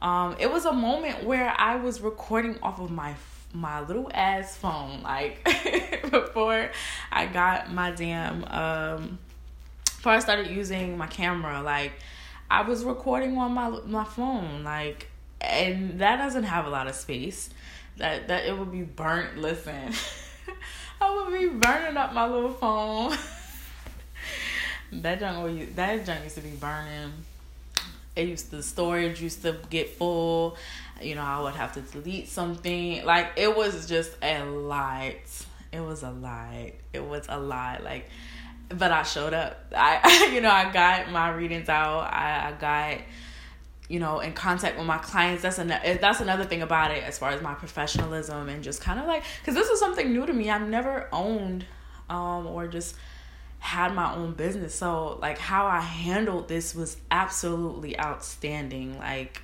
[0.00, 3.14] um it was a moment where I was recording off of my
[3.52, 5.44] my little ass phone like
[6.10, 6.70] before
[7.12, 9.18] I got my damn um
[9.84, 11.92] before I started using my camera like
[12.50, 15.08] I was recording on my my phone like
[15.40, 17.50] and that doesn't have a lot of space.
[17.96, 19.92] That that it would be burnt listen.
[21.00, 23.16] I would be burning up my little phone
[25.02, 27.12] that junk that junk used to be burning
[28.16, 30.56] it used to storage used to get full
[31.02, 33.04] you know, I would have to delete something.
[33.04, 35.14] Like it was just a lot.
[35.72, 36.70] It was a lot.
[36.92, 37.82] It was a lot.
[37.82, 38.08] Like
[38.68, 39.72] but I showed up.
[39.76, 42.12] I you know, I got my readings out.
[42.12, 43.02] I, I got
[43.88, 47.18] you know in contact with my clients that's another that's another thing about it as
[47.18, 50.32] far as my professionalism and just kind of like because this is something new to
[50.32, 51.66] me i've never owned
[52.08, 52.96] um or just
[53.64, 54.74] had my own business.
[54.74, 58.98] So like how i handled this was absolutely outstanding.
[58.98, 59.40] Like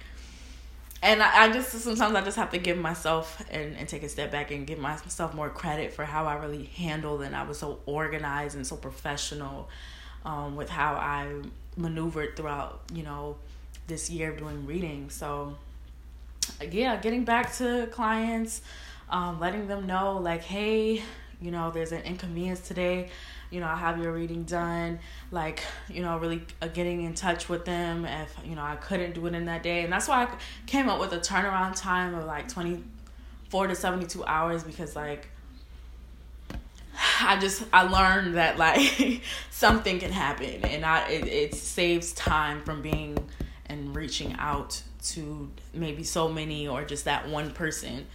[1.02, 4.10] and I, I, just sometimes I just have to give myself and, and take a
[4.10, 7.58] step back and give myself more credit for how I really handled and I was
[7.58, 9.70] so organized and so professional
[10.26, 11.40] um, with how I
[11.78, 13.36] maneuvered throughout you know
[13.86, 15.08] this year of doing reading.
[15.08, 15.56] So
[16.70, 18.60] yeah, getting back to clients,
[19.08, 21.02] um, letting them know like, hey,
[21.40, 23.08] you know, there's an inconvenience today
[23.50, 27.48] you know, I have your reading done, like, you know, really uh, getting in touch
[27.48, 29.82] with them if, you know, I couldn't do it in that day.
[29.82, 30.28] And that's why I
[30.66, 35.28] came up with a turnaround time of like 24 to 72 hours because, like,
[37.22, 42.62] I just I learned that like something can happen and I it, it saves time
[42.62, 43.16] from being
[43.66, 48.06] and reaching out to maybe so many or just that one person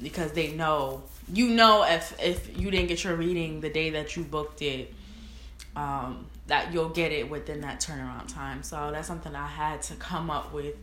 [0.00, 4.16] because they know you know if if you didn't get your reading the day that
[4.16, 4.94] you booked it
[5.78, 8.62] um, that you'll get it within that turnaround time.
[8.62, 10.74] So that's something i had to come up with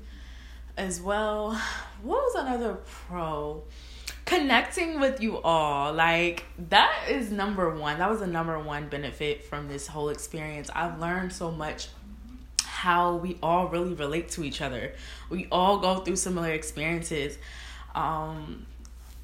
[0.77, 1.59] as well.
[2.01, 3.63] What was another pro?
[4.25, 5.93] Connecting with you all.
[5.93, 7.99] Like that is number one.
[7.99, 10.69] That was the number one benefit from this whole experience.
[10.73, 11.89] I've learned so much
[12.63, 14.93] how we all really relate to each other.
[15.29, 17.37] We all go through similar experiences.
[17.93, 18.65] Um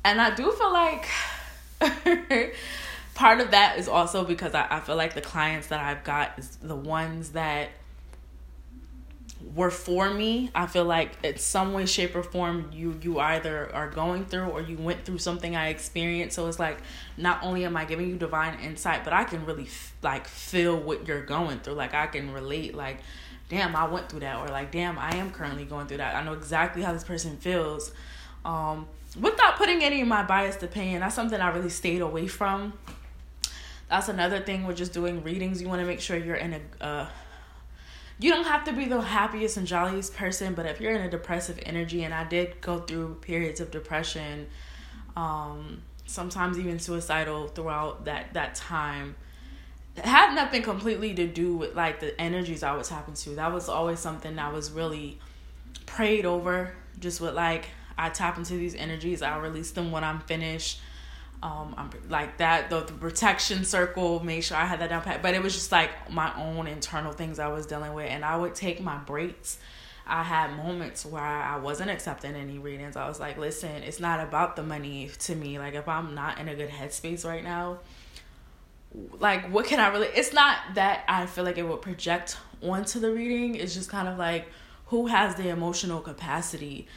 [0.03, 1.07] and I do feel like
[3.13, 6.37] part of that is also because I, I feel like the clients that I've got
[6.37, 7.69] is the ones that
[9.55, 10.49] were for me.
[10.53, 14.45] I feel like in some way, shape, or form you you either are going through
[14.45, 16.35] or you went through something I experienced.
[16.35, 16.79] So it's like
[17.17, 20.77] not only am I giving you divine insight, but I can really f- like feel
[20.77, 21.73] what you're going through.
[21.73, 22.75] Like I can relate.
[22.75, 22.99] Like
[23.49, 26.15] damn, I went through that, or like damn, I am currently going through that.
[26.15, 27.91] I know exactly how this person feels.
[28.45, 28.87] Um,
[29.19, 32.73] without putting any of my biased opinion, that's something I really stayed away from.
[33.89, 35.61] That's another thing with just doing readings.
[35.61, 37.07] You want to make sure you're in a uh,
[38.19, 41.09] you don't have to be the happiest and jolliest person, but if you're in a
[41.09, 44.47] depressive energy, and I did go through periods of depression,
[45.17, 49.15] um, sometimes even suicidal throughout that that time.
[49.97, 53.31] It had nothing completely to do with like the energies I was tapping to.
[53.31, 55.19] That was always something that was really
[55.85, 56.73] prayed over.
[56.99, 57.65] Just with like
[58.01, 60.79] I tap into these energies, I release them when I'm finished.
[61.43, 65.23] Um I'm like that the, the protection circle make sure I had that down pat
[65.23, 68.37] but it was just like my own internal things I was dealing with and I
[68.37, 69.57] would take my breaks.
[70.05, 72.95] I had moments where I wasn't accepting any readings.
[72.95, 76.39] I was like listen it's not about the money to me like if I'm not
[76.39, 77.79] in a good headspace right now
[79.19, 82.99] like what can I really it's not that I feel like it would project onto
[82.99, 84.47] the reading it's just kind of like
[84.87, 86.87] who has the emotional capacity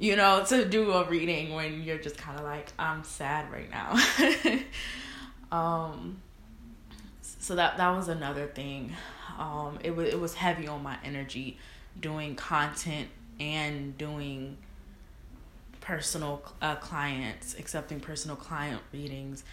[0.00, 3.70] you know, to do a reading when you're just kind of like, I'm sad right
[3.70, 4.62] now.
[5.52, 6.22] um,
[7.20, 8.94] so that that was another thing.
[9.38, 11.58] Um, it was it was heavy on my energy
[12.00, 13.08] doing content
[13.38, 14.56] and doing
[15.82, 19.44] personal uh, clients, accepting personal client readings.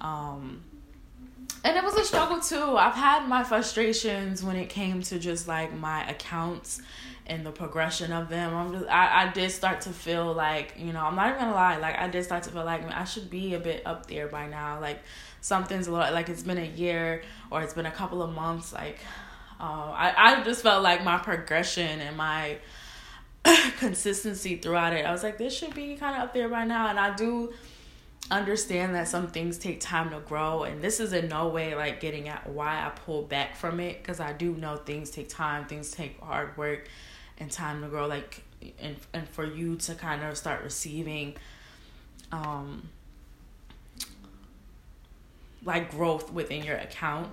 [0.00, 0.62] Um,
[1.64, 2.76] and it was a struggle too.
[2.76, 6.80] I've had my frustrations when it came to just like my accounts
[7.26, 8.54] and the progression of them.
[8.54, 11.54] I'm just I, I did start to feel like, you know, I'm not even gonna
[11.54, 14.28] lie, like I did start to feel like I should be a bit up there
[14.28, 14.80] by now.
[14.80, 15.00] Like
[15.40, 18.72] something's a lot like it's been a year or it's been a couple of months,
[18.72, 18.98] like
[19.60, 22.58] uh, I, I just felt like my progression and my
[23.78, 25.06] consistency throughout it.
[25.06, 26.88] I was like, this should be kind of up there by now.
[26.88, 27.52] And I do
[28.30, 32.00] understand that some things take time to grow and this is in no way like
[32.00, 35.66] getting at why I pull back from it because I do know things take time,
[35.66, 36.88] things take hard work
[37.42, 38.42] and time to grow like
[38.80, 41.34] and and for you to kind of start receiving
[42.30, 42.88] um
[45.64, 47.28] like growth within your account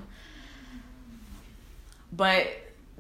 [2.12, 2.48] but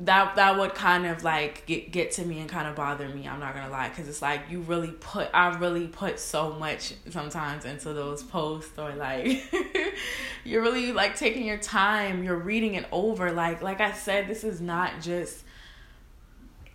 [0.01, 3.27] that that would kind of like get get to me and kind of bother me.
[3.27, 6.93] I'm not gonna lie, because it's like you really put I really put so much
[7.09, 9.51] sometimes into those posts or like
[10.45, 12.23] you're really like taking your time.
[12.23, 13.31] You're reading it over.
[13.31, 15.43] Like like I said, this is not just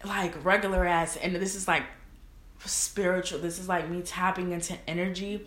[0.06, 1.84] like regular ass, and this is like
[2.64, 3.38] spiritual.
[3.38, 5.46] This is like me tapping into energy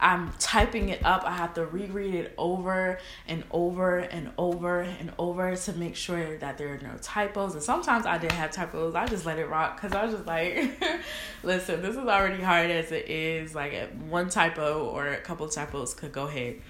[0.00, 1.24] I'm typing it up.
[1.24, 6.38] I have to reread it over and over and over and over to make sure
[6.38, 7.54] that there are no typos.
[7.54, 8.94] And sometimes I did have typos.
[8.94, 10.80] I just let it rock because I was just like,
[11.42, 13.56] listen, this is already hard as it is.
[13.56, 16.60] Like one typo or a couple typos could go ahead.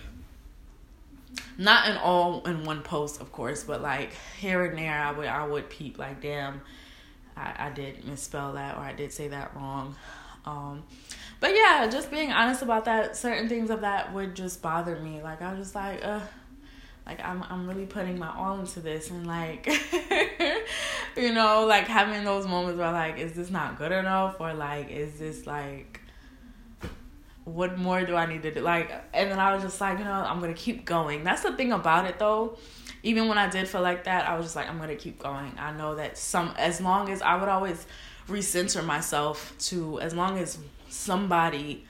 [1.59, 5.27] Not in all in one post, of course, but like here and there, I would
[5.27, 6.63] I would peep like, damn,
[7.39, 9.95] I, I did misspell that or I did say that wrong.
[10.45, 10.85] Um,
[11.41, 15.23] but yeah, just being honest about that, certain things of that would just bother me.
[15.23, 16.21] Like I was just like, uh,
[17.07, 19.67] like I'm I'm really putting my all into this and like
[21.17, 24.91] you know, like having those moments where like, is this not good enough or like
[24.91, 26.03] is this like
[27.55, 28.61] what more do I need to do?
[28.61, 31.25] Like and then I was just like, you know, I'm gonna keep going.
[31.25, 32.59] That's the thing about it though.
[33.03, 35.53] Even when I did feel like that, I was just like, I'm gonna keep going.
[35.59, 37.87] I know that some as long as I would always
[38.29, 40.59] recenter myself to as long as
[40.89, 41.85] somebody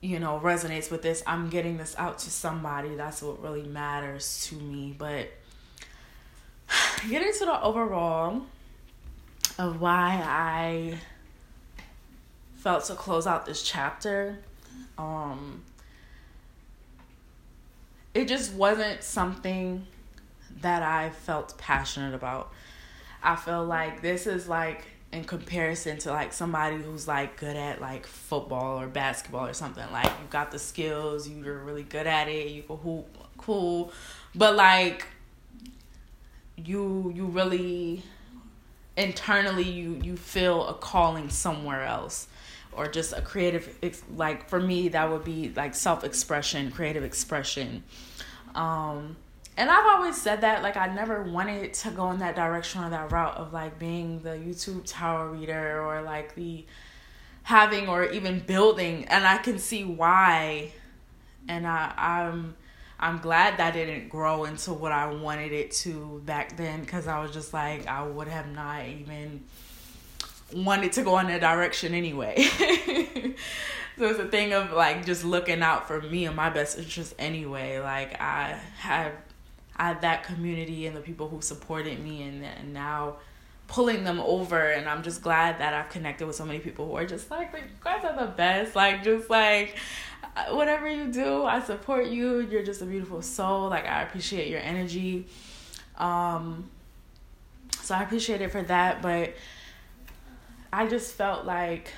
[0.00, 4.46] you know resonates with this i'm getting this out to somebody that's what really matters
[4.46, 5.28] to me but
[7.08, 8.42] getting to the overall
[9.58, 10.98] of why i
[12.60, 14.38] felt to close out this chapter
[14.98, 15.62] um
[18.12, 19.86] it just wasn't something
[20.60, 22.52] that i felt passionate about.
[23.22, 27.80] I feel like this is like in comparison to like somebody who's like good at
[27.80, 32.28] like football or basketball or something like you got the skills you're really good at
[32.28, 33.92] it you can hoop cool
[34.36, 35.06] but like
[36.56, 38.04] you you really
[38.96, 42.28] internally you you feel a calling somewhere else
[42.72, 43.76] or just a creative
[44.14, 47.82] like for me that would be like self-expression creative expression.
[48.54, 49.16] Um
[49.56, 52.90] and I've always said that like I never wanted to go in that direction or
[52.90, 56.64] that route of like being the YouTube tarot reader or like the
[57.42, 60.72] having or even building and I can see why.
[61.48, 62.56] And I I'm
[62.98, 67.20] I'm glad that didn't grow into what I wanted it to back then cuz I
[67.20, 69.44] was just like I would have not even
[70.54, 72.42] wanted to go in that direction anyway.
[73.98, 77.14] so it's a thing of like just looking out for me and my best interest
[77.18, 77.78] anyway.
[77.78, 79.12] Like I had
[79.76, 83.16] I had that community and the people who supported me and, and now
[83.66, 84.70] pulling them over.
[84.70, 87.52] And I'm just glad that I've connected with so many people who are just like,
[87.52, 88.76] like you guys are the best.
[88.76, 89.78] Like just like
[90.36, 92.40] uh, whatever you do I support you.
[92.40, 93.68] You're just a beautiful soul.
[93.68, 95.26] Like I appreciate your energy.
[95.96, 96.70] Um
[97.82, 99.34] so I appreciate it for that, but
[100.72, 101.92] I just felt like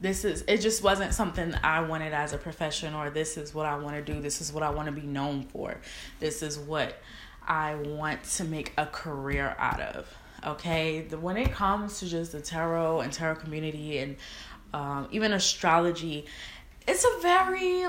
[0.00, 3.66] this is it just wasn't something I wanted as a profession or this is what
[3.66, 4.20] I want to do.
[4.20, 5.76] This is what I want to be known for.
[6.20, 7.00] This is what
[7.46, 10.08] I want to make a career out of.
[10.46, 14.16] Okay, the, when it comes to just the tarot and tarot community and
[14.72, 16.24] um, even astrology,
[16.88, 17.84] it's a very.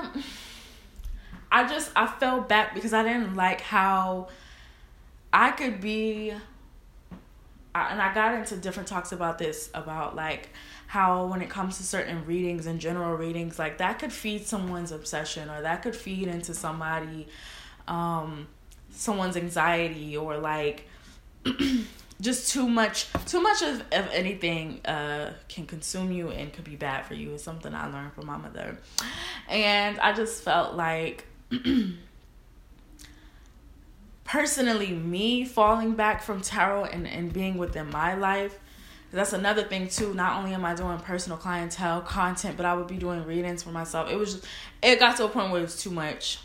[1.50, 4.28] I just I fell back because I didn't like how
[5.32, 6.34] I could be.
[7.74, 10.50] I, and I got into different talks about this about like
[10.86, 14.92] how when it comes to certain readings and general readings like that could feed someone's
[14.92, 17.26] obsession or that could feed into somebody
[17.88, 18.46] um
[18.90, 20.86] someone's anxiety or like
[22.20, 26.76] just too much too much of, of anything uh can consume you and could be
[26.76, 28.76] bad for you is something i learned from my mother.
[29.48, 31.24] And i just felt like
[34.24, 38.58] personally me falling back from tarot and, and being within my life
[39.12, 40.14] that's another thing too.
[40.14, 43.70] Not only am i doing personal clientele content but i would be doing readings for
[43.70, 44.10] myself.
[44.10, 44.46] It was just,
[44.82, 46.38] it got to a point where it was too much.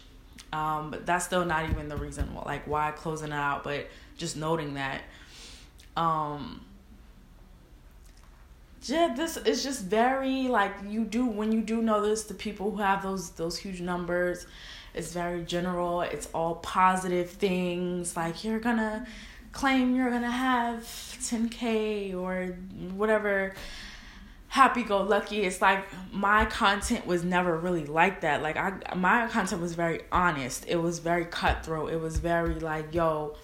[0.53, 4.37] Um, but that's still not even the reason like why closing it out but just
[4.37, 5.01] noting that.
[5.95, 6.61] Um
[8.83, 12.77] yeah this is just very like you do when you do notice the people who
[12.77, 14.45] have those those huge numbers
[14.97, 16.01] it's very general.
[16.01, 18.15] It's all positive things.
[18.15, 19.05] Like you're gonna
[19.51, 20.81] claim you're gonna have
[21.21, 22.57] 10k or
[22.95, 23.55] whatever
[24.49, 28.41] happy go lucky it's like my content was never really like that.
[28.41, 30.65] Like i my content was very honest.
[30.67, 31.91] It was very cutthroat.
[31.91, 33.35] It was very like yo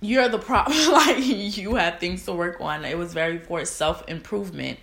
[0.00, 0.76] you're the problem.
[0.92, 2.84] Like you had things to work on.
[2.84, 4.78] It was very for self improvement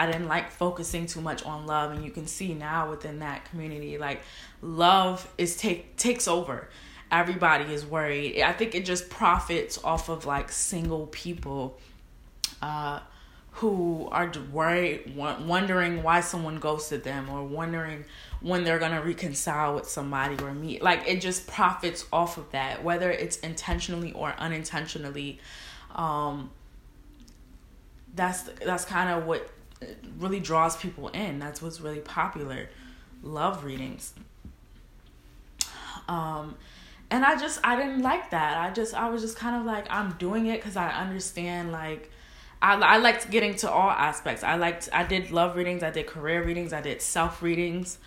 [0.00, 3.44] i didn't like focusing too much on love and you can see now within that
[3.50, 4.20] community like
[4.62, 6.68] love is take takes over
[7.10, 11.78] everybody is worried i think it just profits off of like single people
[12.62, 13.00] uh
[13.54, 18.04] who are worried, wondering why someone ghosted them, or wondering
[18.40, 20.82] when they're gonna reconcile with somebody or meet.
[20.82, 25.40] Like it just profits off of that, whether it's intentionally or unintentionally.
[25.94, 26.50] Um,
[28.14, 29.48] that's that's kind of what
[30.18, 31.38] really draws people in.
[31.38, 32.68] That's what's really popular.
[33.22, 34.14] Love readings.
[36.08, 36.56] Um,
[37.10, 38.56] and I just I didn't like that.
[38.56, 42.10] I just I was just kind of like I'm doing it because I understand like
[42.62, 44.44] I, I liked getting to all aspects.
[44.44, 47.98] I liked I did love readings, I did career readings, I did self readings.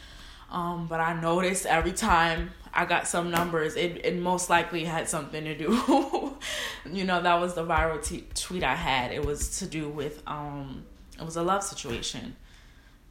[0.51, 5.09] Um, but I noticed every time I got some numbers, it, it most likely had
[5.09, 6.37] something to do.
[6.91, 9.11] you know, that was the viral t- tweet I had.
[9.11, 10.85] It was to do with um,
[11.19, 12.35] it was a love situation.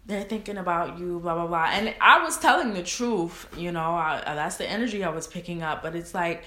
[0.04, 3.46] They're thinking about you, blah blah blah, and I was telling the truth.
[3.56, 5.82] You know, I, that's the energy I was picking up.
[5.82, 6.44] But it's like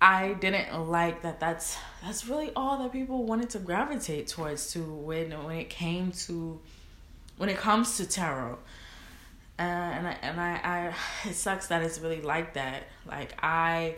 [0.00, 1.40] I didn't like that.
[1.40, 6.12] That's that's really all that people wanted to gravitate towards to when when it came
[6.26, 6.60] to
[7.36, 8.58] when it comes to tarot.
[9.58, 10.94] Uh, and I and I, I
[11.28, 12.84] it sucks that it's really like that.
[13.06, 13.96] Like I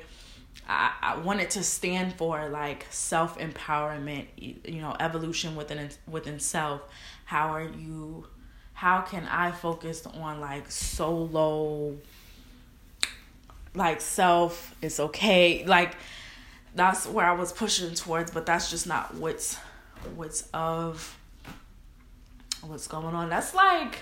[0.70, 6.82] I, I wanted to stand for like self empowerment, you know, evolution within within self.
[7.24, 8.26] How are you?
[8.72, 11.96] How can I focus on like solo
[13.74, 15.94] like self it's okay like
[16.74, 19.56] that's where i was pushing towards but that's just not what's
[20.16, 21.16] what's of
[22.62, 24.00] what's going on that's like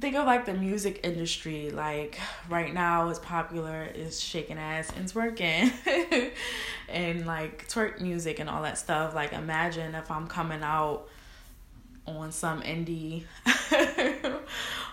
[0.00, 1.70] think of like the music industry.
[1.70, 5.72] Like right now is popular is shaking ass and twerking.
[6.88, 9.14] And like twerk music and all that stuff.
[9.14, 11.06] Like imagine if i'm coming out
[12.04, 13.22] on some indie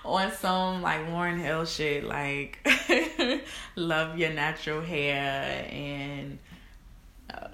[0.05, 2.03] on some like Lauryn Hill shit.
[2.03, 2.59] Like
[3.75, 6.37] love your natural hair and
[7.33, 7.47] uh,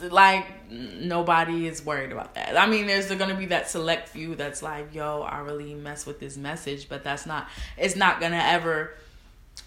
[0.00, 2.56] like nobody is worried about that.
[2.56, 6.20] I mean, there's gonna be that select few that's like, yo, I really mess with
[6.20, 7.48] this message, but that's not.
[7.76, 8.94] It's not gonna ever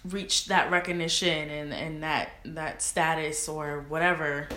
[0.04, 4.48] reach that recognition and and that that status or whatever.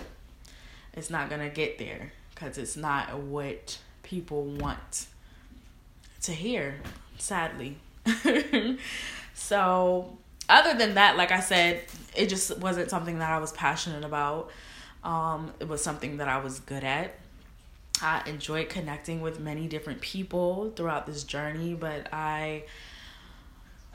[0.92, 5.06] It's not gonna get there because it's not what people want
[6.22, 6.76] to hear,
[7.18, 7.76] sadly.
[9.34, 10.16] so,
[10.48, 11.82] other than that, like I said,
[12.14, 14.50] it just wasn't something that I was passionate about.
[15.04, 17.14] Um, it was something that I was good at.
[18.02, 22.64] I enjoyed connecting with many different people throughout this journey, but I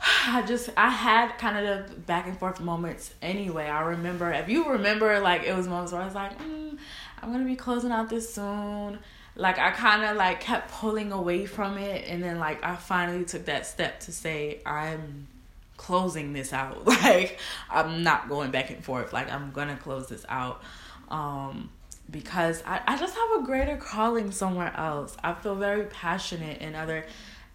[0.00, 3.66] I just I had kind of the back and forth moments anyway.
[3.66, 6.78] I remember if you remember like it was moments where I was like, mm,
[7.22, 8.98] I'm gonna be closing out this soon
[9.36, 13.24] like I kind of like kept pulling away from it and then like I finally
[13.24, 15.28] took that step to say I'm
[15.76, 16.86] closing this out.
[16.86, 17.38] Like
[17.70, 19.12] I'm not going back and forth.
[19.12, 20.62] Like I'm gonna close this out.
[21.10, 21.70] Um
[22.10, 25.16] because I, I just have a greater calling somewhere else.
[25.22, 27.06] I feel very passionate in other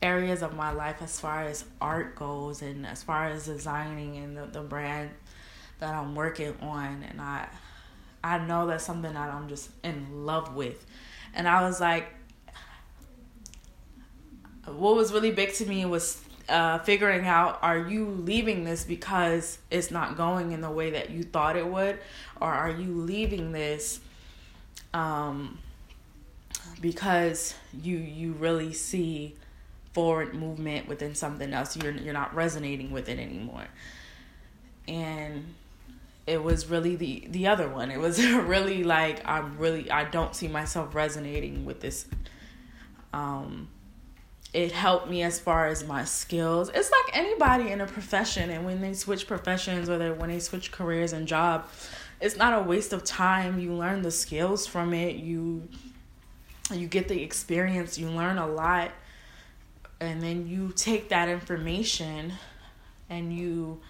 [0.01, 4.38] areas of my life as far as art goes and as far as designing and
[4.38, 5.10] the, the brand
[5.80, 7.47] that I'm working on and I
[8.24, 10.84] I know that's something that I'm just in love with.
[11.36, 12.08] And I was like
[14.66, 19.58] what was really big to me was uh, figuring out are you leaving this because
[19.72, 22.00] it's not going in the way that you thought it would?
[22.39, 24.00] Or are you leaving this
[24.93, 25.60] um,
[26.82, 29.36] because you you really see
[29.93, 31.76] forward movement within something else?
[31.76, 33.68] You're you're not resonating with it anymore.
[34.88, 35.56] And
[36.28, 37.91] it was really the the other one.
[37.91, 42.06] It was really like i'm really i don't see myself resonating with this
[43.14, 43.68] um
[44.56, 46.72] it helped me as far as my skills.
[46.74, 50.39] It's like anybody in a profession, and when they switch professions or they, when they
[50.39, 51.68] switch careers and job,
[52.22, 53.60] it's not a waste of time.
[53.60, 55.18] You learn the skills from it.
[55.18, 55.68] You
[56.72, 57.97] you get the experience.
[57.97, 58.91] You learn a lot,
[59.99, 62.32] and then you take that information
[63.10, 63.82] and you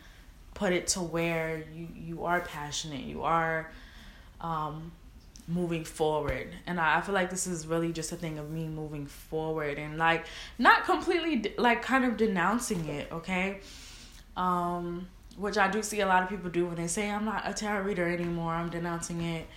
[0.55, 3.05] put it to where you you are passionate.
[3.05, 3.71] You are
[4.41, 4.91] um,
[5.47, 6.47] moving forward.
[6.65, 9.77] And I, I feel like this is really just a thing of me moving forward
[9.77, 10.25] and like
[10.57, 13.59] not completely like kind of denouncing it okay?
[14.35, 17.43] Um which i do see a lot of people do when they say i'm not
[17.45, 19.47] a tarot reader anymore i'm denouncing it.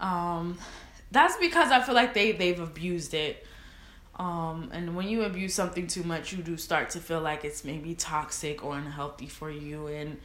[0.00, 0.58] Um
[1.10, 3.46] that's because i feel like they they've abused it.
[4.16, 7.64] Um and when you abuse something too much you do start to feel like it's
[7.64, 9.86] maybe toxic or unhealthy for you.
[9.86, 10.18] And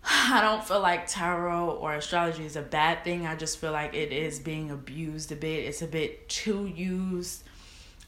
[0.04, 3.26] I don't feel like tarot or astrology is a bad thing.
[3.26, 5.64] I just feel like it is being abused a bit.
[5.66, 7.44] It's a bit too used.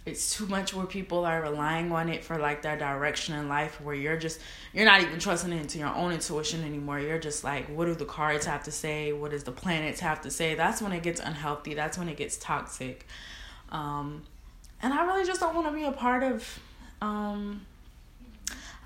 [0.06, 3.80] It's too much where people are relying on it for like their direction in life
[3.82, 4.40] where you're just
[4.72, 6.98] you're not even trusting into your own intuition anymore.
[6.98, 9.12] You're just like what do the cards have to say?
[9.12, 10.54] What does the planets have to say?
[10.54, 11.74] That's when it gets unhealthy.
[11.74, 13.06] That's when it gets toxic.
[13.70, 14.22] Um
[14.82, 16.58] and I really just don't want to be a part of
[17.02, 17.66] um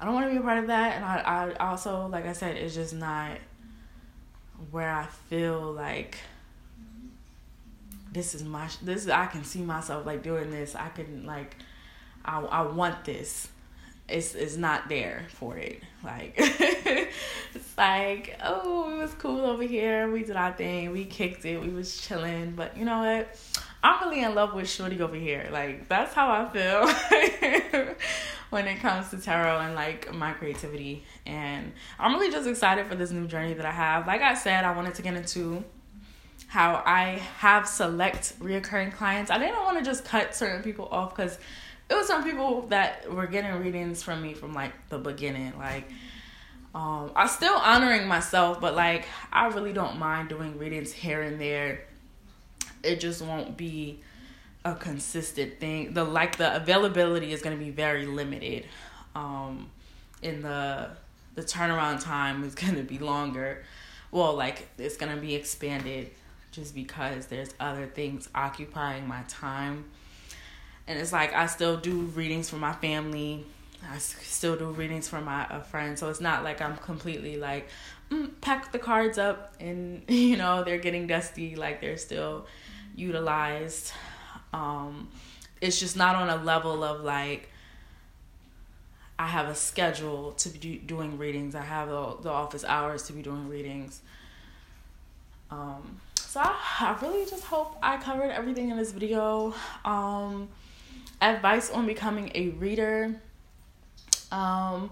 [0.05, 0.97] I don't want to be a part of that.
[0.97, 3.39] And I, I also, like I said, it's just not
[4.71, 6.19] where I feel like
[8.13, 10.75] this is my this I can see myself like doing this.
[10.75, 11.57] I can like
[12.23, 13.49] I I want this.
[14.07, 15.83] It's it's not there for it.
[16.05, 20.11] Like it's like, oh, it was cool over here.
[20.11, 20.93] We did our thing.
[20.93, 21.63] We kicked it.
[21.63, 22.51] We was chilling.
[22.55, 23.39] But you know what?
[23.83, 25.49] I'm really in love with Shorty over here.
[25.51, 27.95] Like that's how I feel
[28.55, 31.03] when it comes to tarot and like my creativity.
[31.27, 34.07] And I'm really just excited for this new journey that I have.
[34.07, 35.65] Like I said, I wanted to get into
[36.47, 39.33] how I have select reoccurring clients.
[39.33, 41.37] I didn't want to just cut certain people off because
[41.91, 45.59] it was some people that were getting readings from me from like the beginning.
[45.59, 45.91] Like
[46.77, 51.41] um, I'm still honoring myself, but like I really don't mind doing readings here and
[51.41, 51.87] there
[52.85, 53.99] it just won't be
[54.65, 55.95] a consistent thing.
[55.95, 58.67] The like the availability is going to be very limited.
[59.15, 59.71] Um,
[60.23, 60.91] in the
[61.35, 63.65] the turnaround time is going to be longer.
[64.11, 66.11] Well, like it's going to be expanded
[66.51, 69.85] just because there's other things occupying my time.
[70.87, 73.45] And it's like I still do readings for my family.
[73.91, 75.99] I still do readings for my a friend.
[75.99, 77.69] So it's not like I'm completely like
[78.11, 81.57] mm, pack the cards up and you know they're getting dusty.
[81.57, 82.47] Like they're still
[82.95, 83.93] utilized.
[84.55, 85.09] Um,
[85.61, 87.51] it's just not on a level of like
[89.19, 91.55] I have a schedule to be doing readings.
[91.55, 94.01] I have the, the office hours to be doing readings.
[95.51, 99.55] Um, so I, I really just hope I covered everything in this video.
[99.85, 100.49] Um,
[101.21, 103.21] advice on becoming a reader.
[104.31, 104.91] Um,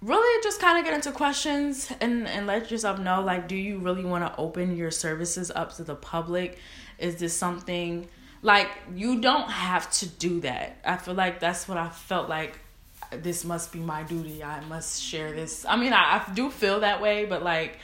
[0.00, 3.78] really just kind of get into questions and and let yourself know like do you
[3.78, 6.58] really want to open your services up to the public
[6.98, 8.08] is this something
[8.42, 10.78] like you don't have to do that?
[10.84, 12.58] I feel like that's what I felt like
[13.10, 14.42] this must be my duty.
[14.42, 15.64] I must share this.
[15.66, 17.78] I mean, I, I do feel that way, but like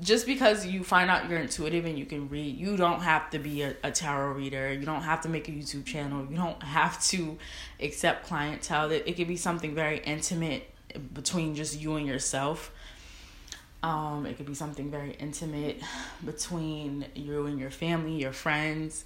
[0.00, 3.38] just because you find out you're intuitive and you can read, you don't have to
[3.38, 4.72] be a, a, tarot reader.
[4.72, 6.26] You don't have to make a YouTube channel.
[6.30, 7.36] You don't have to
[7.80, 8.90] accept clientele.
[8.92, 10.70] It, it could be something very intimate
[11.12, 12.70] between just you and yourself.
[13.82, 15.80] Um, it could be something very intimate
[16.24, 19.04] between you and your family, your friends.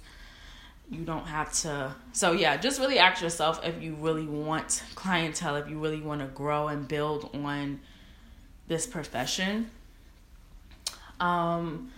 [0.89, 1.95] You don't have to.
[2.11, 6.21] So, yeah, just really ask yourself if you really want clientele, if you really want
[6.21, 7.79] to grow and build on
[8.67, 9.69] this profession.
[11.19, 11.91] Um,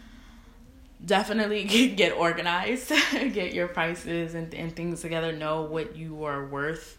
[1.04, 1.64] definitely
[1.96, 6.98] get organized, get your prices and, and things together, know what you are worth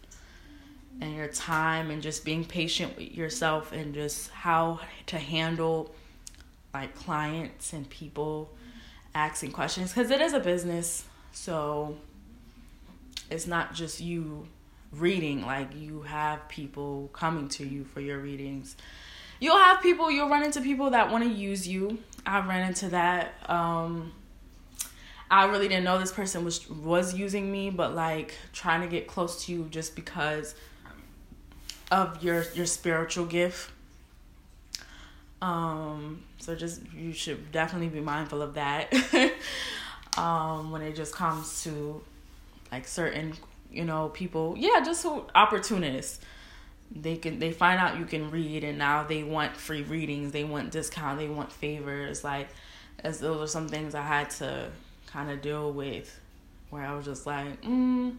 [0.99, 5.93] and your time and just being patient with yourself and just how to handle
[6.73, 8.49] like clients and people
[9.13, 11.97] asking questions because it is a business so
[13.29, 14.47] it's not just you
[14.91, 18.75] reading like you have people coming to you for your readings.
[19.39, 21.99] You'll have people you'll run into people that want to use you.
[22.25, 24.13] I ran into that um
[25.29, 29.07] i really didn't know this person was was using me but like trying to get
[29.07, 30.55] close to you just because
[31.91, 33.71] of your your spiritual gift.
[35.41, 38.93] Um so just you should definitely be mindful of that
[40.17, 42.01] um when it just comes to
[42.71, 43.33] like certain
[43.71, 45.05] you know people yeah just
[45.35, 46.19] opportunists.
[46.89, 50.31] They can they find out you can read and now they want free readings.
[50.31, 52.23] They want discount they want favors.
[52.23, 52.47] Like
[53.03, 54.69] as those are some things i had to
[55.07, 56.19] kind of deal with
[56.69, 58.15] where i was just like mm,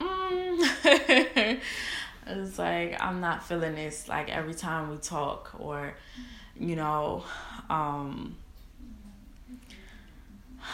[0.00, 1.60] mm.
[2.26, 5.94] it's like i'm not feeling this like every time we talk or
[6.58, 7.24] you know
[7.70, 8.36] um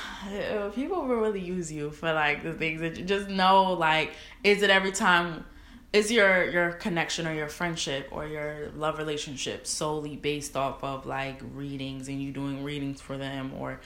[0.75, 4.13] people will really use you for like the things that you just know like
[4.45, 5.45] is it every time
[5.93, 11.07] is your your connection or your friendship or your love relationship solely based off of
[11.07, 13.81] like readings and you doing readings for them or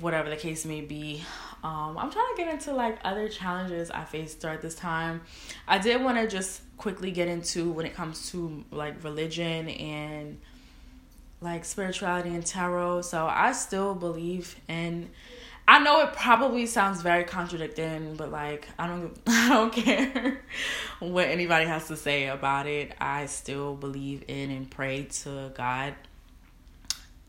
[0.00, 1.22] whatever the case may be?
[1.64, 5.22] Um i'm trying to get into like other challenges i faced throughout this time.
[5.66, 10.38] I did want to just quickly get into when it comes to like religion and
[11.40, 13.02] like spirituality and tarot.
[13.02, 15.10] So I still believe in
[15.68, 20.40] I know it probably sounds very contradicting, but like I don't I don't care
[20.98, 22.92] what anybody has to say about it.
[22.98, 25.94] I still believe in and pray to God.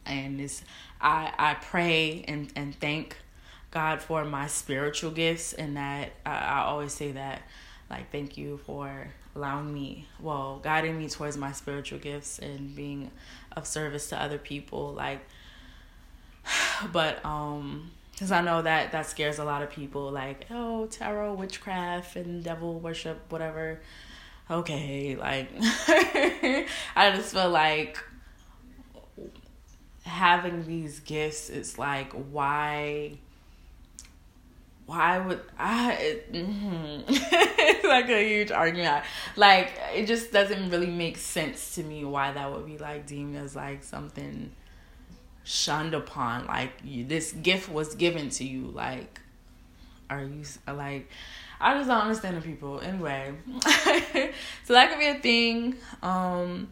[0.05, 0.64] And this
[1.01, 3.18] I I pray and and thank
[3.72, 7.41] God for my spiritual gifts and that I, I always say that
[7.89, 13.12] like thank you for allowing me well guiding me towards my spiritual gifts and being
[13.56, 15.22] of service to other people like
[16.91, 21.34] but um because i know that that scares a lot of people like oh tarot
[21.34, 23.80] witchcraft and devil worship whatever.
[24.52, 25.47] Okay like
[26.95, 28.04] i just feel like
[30.04, 33.12] having these gifts it's like why
[34.90, 35.94] why would I?
[35.94, 37.04] It, mm-hmm.
[37.08, 39.04] it's like a huge argument.
[39.36, 43.36] Like it just doesn't really make sense to me why that would be like deemed
[43.36, 44.52] as like something
[45.44, 46.48] shunned upon.
[46.48, 48.72] Like you, this gift was given to you.
[48.72, 49.22] Like,
[50.10, 51.08] are you like?
[51.62, 52.80] I just don't understand the people.
[52.80, 53.36] Anyway,
[54.66, 55.76] so that could be a thing.
[56.02, 56.72] Um,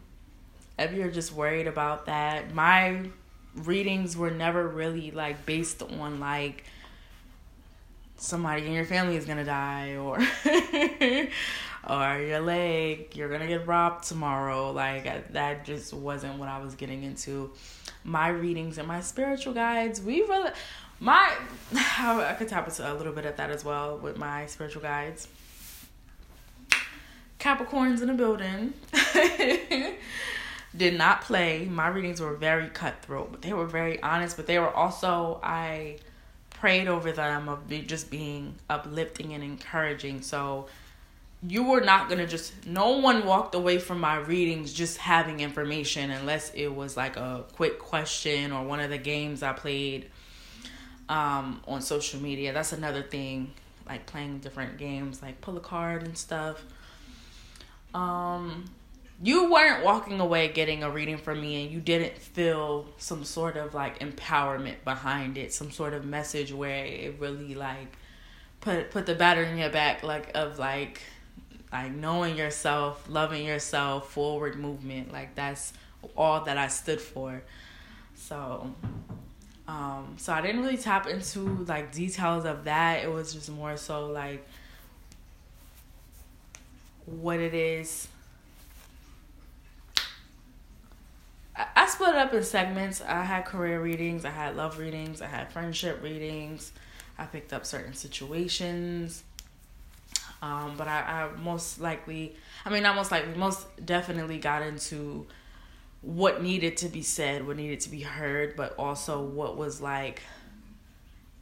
[0.76, 3.10] if you're just worried about that, my
[3.54, 6.64] readings were never really like based on like
[8.18, 10.18] somebody in your family is gonna die or
[11.88, 14.72] or your leg you're gonna get robbed tomorrow.
[14.72, 17.52] Like that just wasn't what i was getting into.
[18.04, 20.50] My readings and my spiritual guides we really
[21.00, 21.32] my
[21.74, 25.28] i could tap into a little bit of that as well with my spiritual guides.
[27.38, 28.74] Capricorns in the building.
[30.76, 31.64] Did not play.
[31.64, 35.98] My readings were very cutthroat but they were very honest but they were also i
[36.60, 40.22] prayed over them of just being uplifting and encouraging.
[40.22, 40.66] So
[41.46, 45.40] you were not going to just no one walked away from my readings just having
[45.40, 50.10] information unless it was like a quick question or one of the games I played
[51.08, 52.52] um, on social media.
[52.52, 53.52] That's another thing
[53.88, 56.62] like playing different games like pull a card and stuff.
[57.94, 58.64] Um
[59.22, 63.56] you weren't walking away getting a reading from me and you didn't feel some sort
[63.56, 67.96] of like empowerment behind it some sort of message where it really like
[68.60, 71.02] put put the batter in your back like of like
[71.72, 75.12] like knowing yourself loving yourself forward movement.
[75.12, 75.72] Like that's
[76.16, 77.42] all that i stood for.
[78.14, 78.72] So
[79.66, 83.04] um so i didn't really tap into like details of that.
[83.04, 84.46] It was just more so like
[87.06, 88.08] what it is
[91.74, 93.00] I split it up in segments.
[93.00, 96.72] I had career readings, I had love readings, I had friendship readings.
[97.18, 99.24] I picked up certain situations.
[100.40, 105.26] Um, but I, I most likely, I mean, not most likely, most definitely got into
[106.00, 110.22] what needed to be said, what needed to be heard, but also what was like,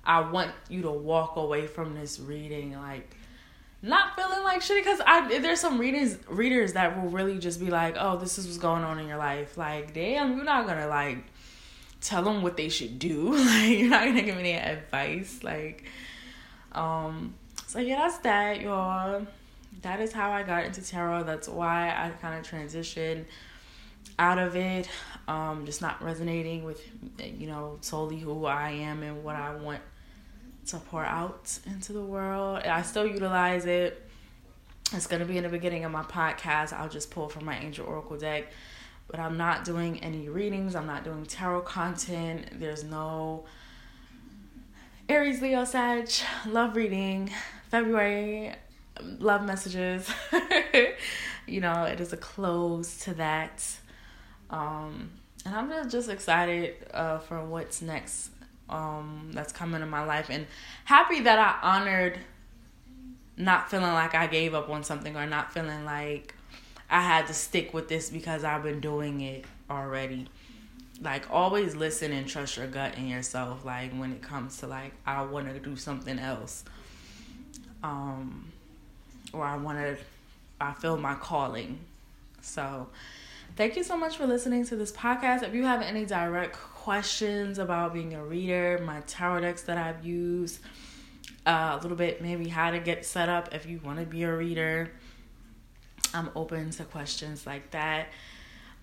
[0.02, 3.16] I want you to walk away from this reading like
[3.82, 7.70] not feeling like shitty because I there's some readers readers that will really just be
[7.70, 9.56] like, oh, this is what's going on in your life.
[9.56, 11.18] Like, damn, you're not gonna like
[12.00, 13.32] tell them what they should do.
[13.36, 15.40] Like, you're not gonna give any advice.
[15.42, 15.84] Like,
[16.72, 17.34] um,
[17.66, 19.26] so yeah, that's that, y'all.
[19.82, 21.24] that is how I got into tarot.
[21.24, 23.24] That's why I kind of transitioned
[24.18, 24.88] out of it.
[25.28, 26.80] Um, just not resonating with,
[27.18, 29.80] you know, solely who I am and what I want
[30.66, 32.58] to pour out into the world.
[32.64, 34.02] I still utilize it.
[34.92, 36.72] It's going to be in the beginning of my podcast.
[36.72, 38.48] I'll just pull from my Angel Oracle deck.
[39.08, 40.74] But I'm not doing any readings.
[40.74, 42.58] I'm not doing tarot content.
[42.58, 43.44] There's no
[45.08, 46.08] Aries, Leo, Sag,
[46.46, 47.30] love reading,
[47.70, 48.52] February,
[49.00, 50.10] love messages.
[51.46, 53.64] you know, it is a close to that.
[54.50, 55.10] Um,
[55.44, 58.30] and I'm just excited uh, for what's next
[58.68, 60.28] um, that's coming in my life.
[60.30, 60.46] And
[60.84, 62.18] happy that I honored
[63.36, 66.34] not feeling like I gave up on something or not feeling like
[66.88, 70.26] I had to stick with this because I've been doing it already.
[71.02, 74.92] Like always listen and trust your gut and yourself like when it comes to like
[75.04, 76.64] i want to do something else.
[77.82, 78.50] Um
[79.32, 79.96] or i want to
[80.60, 81.78] i feel my calling.
[82.40, 82.88] So
[83.56, 85.42] thank you so much for listening to this podcast.
[85.42, 86.56] If you have any direct
[86.86, 90.60] questions about being a reader my tarot decks that i've used
[91.44, 94.22] uh, a little bit maybe how to get set up if you want to be
[94.22, 94.88] a reader
[96.14, 98.06] i'm open to questions like that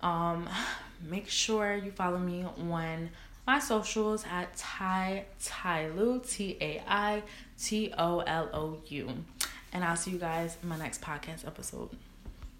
[0.02, 0.46] um
[1.02, 3.08] make sure you follow me on
[3.46, 7.22] my socials at Tai Tailou, T A I
[7.58, 9.10] T O L O U.
[9.70, 11.90] And I'll see you guys in my next podcast episode.